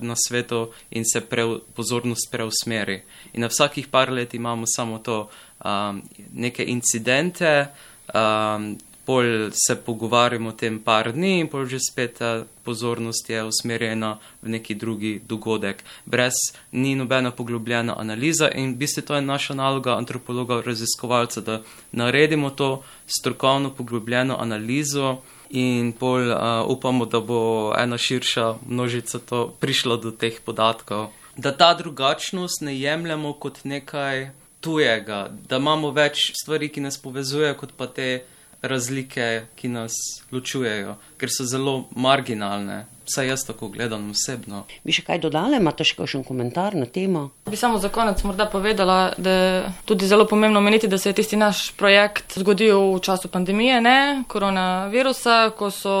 na 0.00 0.14
svetu 0.16 0.68
in 0.90 1.04
se 1.04 1.20
pre, 1.20 1.44
pozornost 1.74 2.30
preusmeri. 2.32 3.02
In 3.32 3.46
na 3.46 3.48
vsakih 3.48 3.88
par 3.88 4.12
let 4.12 4.34
imamo 4.34 4.66
samo 4.66 4.98
to, 4.98 5.28
um, 5.64 6.02
neke 6.32 6.64
incidente, 6.64 7.68
um, 8.14 8.76
pol 9.08 9.50
se 9.52 9.76
pogovarjamo 9.76 10.48
o 10.48 10.52
tem 10.52 10.78
par 10.78 11.12
dni 11.16 11.38
in 11.40 11.46
pol 11.48 11.64
že 11.64 11.78
spet 11.80 12.18
ta 12.20 12.44
pozornost 12.64 13.30
je 13.30 13.40
usmerjena 13.40 14.18
v 14.42 14.52
neki 14.52 14.74
drugi 14.74 15.12
dogodek. 15.24 15.80
Brez 16.04 16.36
ni 16.72 16.92
nobena 16.94 17.30
poglobljena 17.32 17.96
analiza 17.96 18.50
in 18.52 18.74
v 18.74 18.84
bistvu 18.84 19.02
to 19.08 19.14
je 19.16 19.24
naša 19.24 19.54
naloga 19.54 19.96
antropologa, 19.96 20.60
raziskovalca, 20.60 21.40
da 21.40 21.62
naredimo 21.92 22.50
to 22.50 22.84
strokovno 23.06 23.72
poglobljeno 23.72 24.36
analizo 24.36 25.16
in 25.50 25.92
pol 25.92 26.28
uh, 26.28 26.68
upamo, 26.68 27.06
da 27.08 27.20
bo 27.20 27.72
ena 27.78 27.96
širša 27.98 28.54
množica 28.68 29.18
to 29.18 29.54
prišla 29.60 29.96
do 29.96 30.10
teh 30.10 30.36
podatkov. 30.44 31.08
Da 31.36 31.56
ta 31.56 31.74
drugačnost 31.74 32.60
ne 32.60 32.76
jemljemo 32.76 33.32
kot 33.32 33.64
nekaj 33.64 34.30
tujega, 34.60 35.30
da 35.48 35.56
imamo 35.56 35.96
več 35.96 36.32
stvari, 36.42 36.68
ki 36.68 36.84
nas 36.84 37.00
povezujejo, 37.00 37.54
kot 37.56 37.72
pa 37.76 37.86
te 37.86 38.26
razlike, 38.62 39.46
ki 39.56 39.68
nas 39.68 39.92
ločujejo, 40.32 40.96
ker 41.18 41.30
so 41.30 41.46
zelo 41.46 41.84
marginalne. 41.96 42.86
Vsaj 43.08 43.28
jaz 43.28 43.44
tako 43.46 43.70
gledam 43.72 44.10
osebno. 44.10 44.64
Bi 44.84 44.92
še 44.92 45.02
kaj 45.06 45.22
dodali, 45.22 45.56
imate 45.56 45.86
še 45.86 45.96
kakšen 45.96 46.26
komentar 46.28 46.76
na 46.76 46.84
temo? 46.84 47.30
Bi 47.48 47.56
samo 47.56 47.78
za 47.80 47.88
konec 47.88 48.20
morda 48.28 48.44
povedala, 48.52 49.14
da 49.16 49.30
je 49.30 49.62
tudi 49.88 50.06
zelo 50.06 50.26
pomembno 50.28 50.60
omeniti, 50.60 50.90
da 50.92 50.98
se 50.98 51.08
je 51.08 51.16
tisti 51.22 51.38
naš 51.40 51.70
projekt 51.78 52.36
zgodil 52.36 52.98
v 52.98 53.00
času 53.00 53.32
pandemije, 53.32 53.80
ne 53.80 53.98
koronavirusa, 54.28 55.38
ko 55.56 55.70
so 55.72 55.94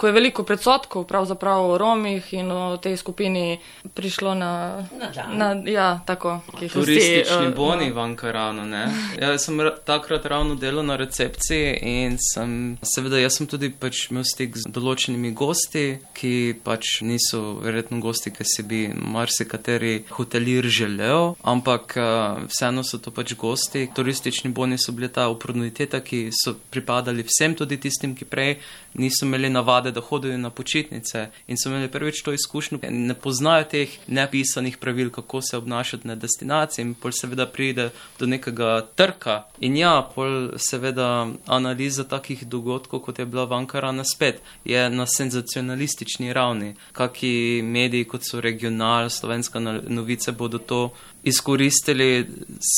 ko 0.00 0.06
je 0.06 0.12
veliko 0.12 0.42
predsotkov 0.48 1.04
pravzaprav 1.04 1.70
o 1.70 1.78
Romih 1.78 2.32
in 2.32 2.48
o 2.52 2.76
tej 2.80 2.96
skupini 2.96 3.58
prišlo 3.94 4.34
na. 4.34 4.84
na 5.32 5.52
ja, 5.68 6.00
tako. 6.06 6.40
Turistični 6.56 7.22
vsi, 7.22 7.48
uh, 7.48 7.56
boni 7.56 7.90
no. 7.90 7.94
v 7.94 7.98
Ankaranu. 7.98 8.64
Ja, 9.20 9.36
sem 9.38 9.60
takrat 9.84 10.24
ravno 10.26 10.54
delal 10.54 10.86
na 10.88 10.96
recepciji 10.96 11.76
in 11.82 12.16
sem, 12.16 12.78
seveda, 12.80 13.20
jaz 13.20 13.36
sem 13.36 13.46
tudi 13.46 13.68
pač 13.68 14.06
imel 14.08 14.24
stik 14.24 14.56
z 14.56 14.72
določenimi 14.72 15.34
gosti, 15.36 15.84
ki 16.16 16.32
pač 16.64 17.02
niso 17.04 17.60
verjetno 17.60 18.00
gosti, 18.00 18.32
ki 18.32 18.48
si 18.48 18.64
bi 18.64 18.80
marsikateri 18.88 20.06
hotelir 20.16 20.64
želel, 20.64 21.34
ampak 21.44 21.98
uh, 22.00 22.40
vseeno 22.48 22.86
so 22.88 23.02
to 23.04 23.12
pač 23.12 23.36
gosti. 23.36 23.84
Turistični 23.92 24.48
boni 24.56 24.80
so 24.80 24.96
bili 24.96 25.12
ta 25.12 25.28
oportuniteta, 25.28 26.00
ki 26.00 26.30
so 26.32 26.56
pripadali 26.72 27.28
vsem, 27.28 27.58
tudi 27.58 27.76
tistim, 27.76 28.16
ki 28.16 28.24
prej 28.24 28.56
niso 28.96 29.28
imeli 29.28 29.52
navade 29.52 29.89
mlade, 29.90 30.00
da 30.00 30.00
hodijo 30.00 30.38
na 30.38 30.50
počitnice 30.50 31.30
in 31.48 31.56
so 31.56 31.68
imeli 31.68 31.88
prvič 31.88 32.22
to 32.22 32.32
izkušnjo, 32.32 32.78
ne 32.90 33.14
poznajo 33.14 33.64
teh 33.64 33.88
nepisanih 34.06 34.78
pravil, 34.78 35.10
kako 35.10 35.42
se 35.42 35.56
obnašati 35.56 36.08
na 36.08 36.14
destinaciji, 36.14 36.82
in 36.82 36.94
pol 36.94 37.12
seveda 37.12 37.46
pride 37.46 37.90
do 38.18 38.26
nekega 38.26 38.86
trka. 38.94 39.44
In 39.60 39.76
ja, 39.76 40.08
pol 40.14 40.52
seveda 40.56 41.28
analiza 41.46 42.04
takih 42.04 42.46
dogodkov, 42.46 43.00
kot 43.00 43.18
je 43.18 43.26
bila 43.26 43.44
v 43.44 43.52
Ankaranu 43.52 44.04
spet, 44.04 44.40
je 44.64 44.90
na 44.90 45.06
senzacionalistični 45.06 46.32
ravni. 46.32 46.74
Kaki 46.92 47.62
mediji, 47.64 48.04
kot 48.04 48.22
so 48.24 48.40
regional, 48.40 49.10
slovenska 49.10 49.60
novice, 49.60 50.32
bodo 50.32 50.58
to 50.58 50.90
izkoristili 51.22 52.28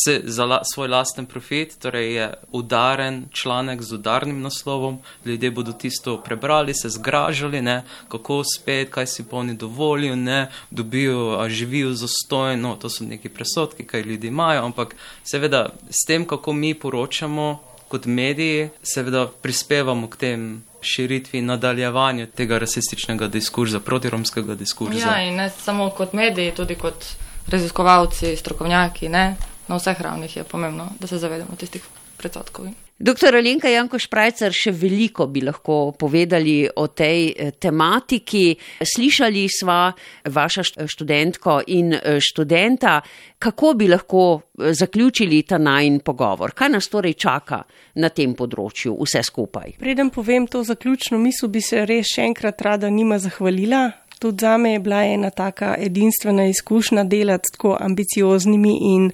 se, 0.04 0.20
za 0.24 0.44
la, 0.44 0.60
svoj 0.74 0.88
lasten 0.88 1.26
profit, 1.26 1.78
torej 1.78 2.14
je 2.14 2.34
udaren 2.52 3.24
članek 3.32 3.82
z 3.82 3.92
udarnim 3.92 4.40
naslovom, 4.40 4.98
ljudje 5.24 5.50
bodo 5.50 5.72
tisto 5.72 6.16
prebrali, 6.20 6.74
se 6.74 6.88
zgražali, 7.02 7.62
ne, 7.62 7.82
kako 8.08 8.42
spet, 8.46 8.90
kaj 8.90 9.06
si 9.06 9.26
pa 9.26 9.36
oni 9.42 9.54
dovolijo, 9.58 10.16
ne, 10.16 10.46
dobijo, 10.70 11.36
a 11.40 11.48
živijo 11.48 11.92
zastojno, 11.92 12.76
to 12.76 12.88
so 12.88 13.04
neki 13.04 13.28
presodki, 13.28 13.86
kaj 13.86 14.02
ljudi 14.02 14.30
imajo, 14.30 14.64
ampak 14.64 14.96
seveda 15.24 15.68
s 15.90 16.06
tem, 16.06 16.26
kako 16.26 16.52
mi 16.52 16.74
poročamo 16.74 17.58
kot 17.88 18.06
mediji, 18.06 18.70
seveda 18.82 19.26
prispevamo 19.42 20.08
k 20.08 20.16
tem 20.16 20.62
širitvi 20.82 21.38
in 21.38 21.46
nadaljevanju 21.46 22.26
tega 22.26 22.58
rasističnega 22.58 23.28
diskurza, 23.28 23.80
protiromskega 23.80 24.54
diskurza. 24.54 24.98
Ja, 24.98 25.18
in 25.22 25.36
ne 25.36 25.50
samo 25.50 25.90
kot 25.90 26.12
mediji, 26.12 26.54
tudi 26.56 26.74
kot 26.74 27.04
raziskovalci, 27.52 28.36
strokovnjaki, 28.36 29.08
ne? 29.08 29.36
na 29.68 29.76
vseh 29.76 30.00
ravnih 30.00 30.36
je 30.36 30.44
pomembno, 30.44 30.88
da 31.00 31.06
se 31.06 31.18
zavedamo 31.18 31.56
tistih 31.56 31.84
predsotkov. 32.16 32.66
Doktor 32.98 33.34
Alenka 33.34 33.66
Janko 33.66 33.98
Šprajcer, 33.98 34.52
še 34.54 34.70
veliko 34.78 35.24
bi 35.26 35.40
lahko 35.42 35.94
povedali 35.98 36.68
o 36.68 36.84
tej 36.94 37.32
eh, 37.32 37.50
tematiki. 37.58 38.52
Slišali 38.78 39.42
sva 39.50 39.88
vaša 40.30 40.86
študentko 40.86 41.56
in 41.74 41.96
eh, 41.96 42.20
študenta, 42.22 43.00
kako 43.42 43.72
bi 43.74 43.88
lahko 43.90 44.22
eh, 44.36 44.70
zaključili 44.76 45.42
ta 45.42 45.58
najn 45.58 45.98
pogovor. 46.06 46.54
Kaj 46.54 46.70
nas 46.76 46.86
torej 46.92 47.16
čaka 47.18 47.64
na 47.98 48.12
tem 48.14 48.36
področju, 48.38 48.94
vse 49.00 49.24
skupaj? 49.26 49.80
Preden 49.82 50.12
povem 50.14 50.46
to 50.46 50.62
zaključno 50.62 51.18
misel, 51.18 51.50
bi 51.50 51.64
se 51.64 51.82
res 51.88 52.12
še 52.14 52.28
enkrat 52.28 52.62
rada 52.62 52.92
njima 52.92 53.18
zahvalila 53.18 53.88
tudi 54.22 54.40
za 54.40 54.56
me 54.58 54.72
je 54.72 54.78
bila 54.78 55.02
ena 55.04 55.30
taka 55.30 55.74
edinstvena 55.78 56.46
izkušnja 56.46 57.04
delati 57.04 57.48
s 57.48 57.56
tako 57.56 57.76
ambicioznimi 57.80 58.78
in 58.82 59.10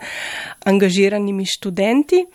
angažiranimi 0.64 1.44
študenti. 1.46 2.26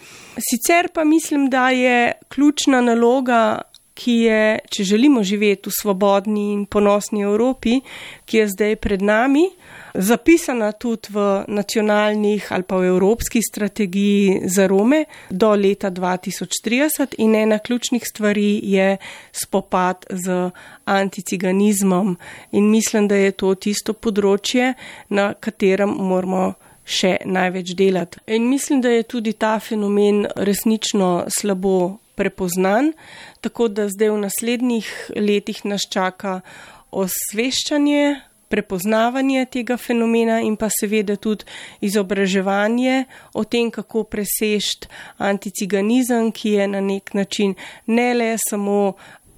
Sicer 0.50 0.88
pa 0.94 1.04
mislim, 1.04 1.50
da 1.50 1.70
je 1.70 2.12
ključna 2.28 2.82
naloga, 2.82 3.62
ki 3.94 4.14
je, 4.26 4.60
če 4.70 4.84
želimo 4.84 5.24
živeti 5.24 5.70
v 5.70 5.74
svobodni 5.82 6.52
in 6.54 6.66
ponosni 6.66 7.24
Evropi, 7.24 7.80
ki 8.26 8.38
je 8.38 8.48
zdaj 8.50 8.76
pred 8.82 9.02
nami, 9.06 9.46
zapisana 9.94 10.72
tudi 10.72 11.14
v 11.14 11.46
nacionalnih 11.48 12.48
ali 12.52 12.64
pa 12.64 12.80
v 12.82 12.89
evropski 12.89 13.41
strategiji 13.41 14.50
za 14.50 14.68
Rome 14.68 15.06
do 15.30 15.54
leta 15.56 15.91
2030 15.91 17.16
in 17.18 17.36
ena 17.36 17.60
ključnih 17.60 18.04
stvari 18.06 18.60
je 18.64 18.98
spopad 19.32 20.06
z 20.10 20.50
anticiganizmom 20.86 22.18
in 22.52 22.70
mislim, 22.70 23.08
da 23.08 23.16
je 23.16 23.32
to 23.32 23.56
tisto 23.56 23.94
področje, 23.94 24.74
na 25.10 25.34
katerem 25.34 25.89
moramo 25.89 26.54
še 26.84 27.18
največ 27.26 27.74
delati. 27.80 28.20
In 28.28 28.50
mislim, 28.50 28.82
da 28.82 28.89
je 28.89 29.04
tudi 29.04 29.34
ta 29.34 29.60
fenomen 29.60 30.26
resnično 30.36 31.26
slabo 31.32 32.03
prepoznan, 32.16 32.93
tako 33.41 33.68
da 33.68 33.88
zdaj 33.89 34.09
v 34.09 34.20
naslednjih 34.28 34.91
letih 35.16 35.66
nas 35.66 35.88
čaka 35.89 36.41
osveščanje 36.91 38.22
prepoznavanje 38.53 39.47
tega 39.49 39.78
fenomena 39.82 40.38
in 40.45 40.53
pa 40.61 40.68
seveda 40.70 41.16
tudi 41.18 41.47
izobraževanje 41.82 43.05
o 43.34 43.43
tem, 43.43 43.72
kako 43.74 44.03
presešti 44.05 44.91
anticiganizem, 45.18 46.30
ki 46.32 46.53
je 46.59 46.68
na 46.76 46.82
nek 46.82 47.16
način 47.18 47.55
ne 47.88 48.14
le 48.14 48.36
samo 48.49 48.93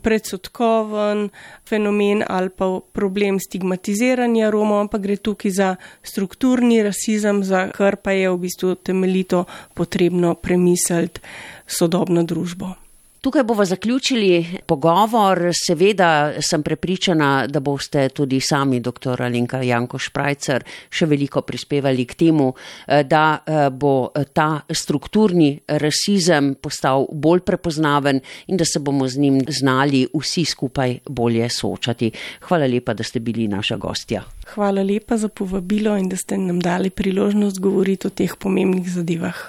predsotkoven 0.05 1.29
fenomen 1.65 2.21
ali 2.27 2.53
pa 2.53 2.69
problem 2.93 3.39
stigmatiziranja 3.41 4.51
Romov, 4.53 4.85
ampak 4.85 5.01
gre 5.01 5.17
tukaj 5.17 5.51
za 5.51 5.69
strukturni 6.05 6.83
rasizem, 6.85 7.43
za 7.43 7.67
kar 7.73 7.97
pa 7.97 8.13
je 8.13 8.29
v 8.29 8.37
bistvu 8.45 8.75
temeljito 8.75 9.45
potrebno 9.73 10.35
premisliti 10.37 11.21
sodobno 11.65 12.23
družbo. 12.23 12.84
Tukaj 13.25 13.43
bomo 13.43 13.65
zaključili 13.65 14.45
pogovor. 14.65 15.39
Seveda 15.67 16.33
sem 16.41 16.63
prepričana, 16.63 17.47
da 17.47 17.59
boste 17.59 18.09
tudi 18.09 18.39
sami, 18.39 18.79
dr. 18.79 19.23
Alenka 19.23 19.63
Janko 19.65 19.97
Šprajcer, 19.97 20.61
še 20.93 21.07
veliko 21.09 21.41
prispevali 21.41 22.05
k 22.05 22.19
temu, 22.19 22.51
eh, 22.53 23.01
da 23.03 23.39
eh, 23.41 23.69
bo 23.73 24.11
eh, 24.13 24.27
ta 24.29 24.61
strukturni 24.69 25.49
rasizem 25.67 26.53
postal 26.61 27.07
bolj 27.11 27.41
prepoznaven 27.49 28.21
in 28.45 28.61
da 28.61 28.65
se 28.65 28.79
bomo 28.79 29.07
z 29.09 29.17
njim 29.17 29.41
znali 29.49 30.05
vsi 30.13 30.45
skupaj 30.45 30.99
bolje 31.09 31.49
soočati. 31.49 32.11
Hvala 32.45 32.69
lepa, 32.69 32.93
da 32.93 33.03
ste 33.03 33.19
bili 33.19 33.47
naša 33.47 33.81
gostja. 33.81 34.21
Hvala 34.53 34.85
lepa 34.85 35.17
za 35.17 35.33
povabilo 35.33 35.97
in 35.97 36.13
da 36.13 36.15
ste 36.15 36.37
nam 36.37 36.61
dali 36.61 36.93
priložnost 36.93 37.59
govoriti 37.59 38.05
o 38.07 38.13
teh 38.13 38.37
pomembnih 38.37 38.85
zadevah. 38.85 39.47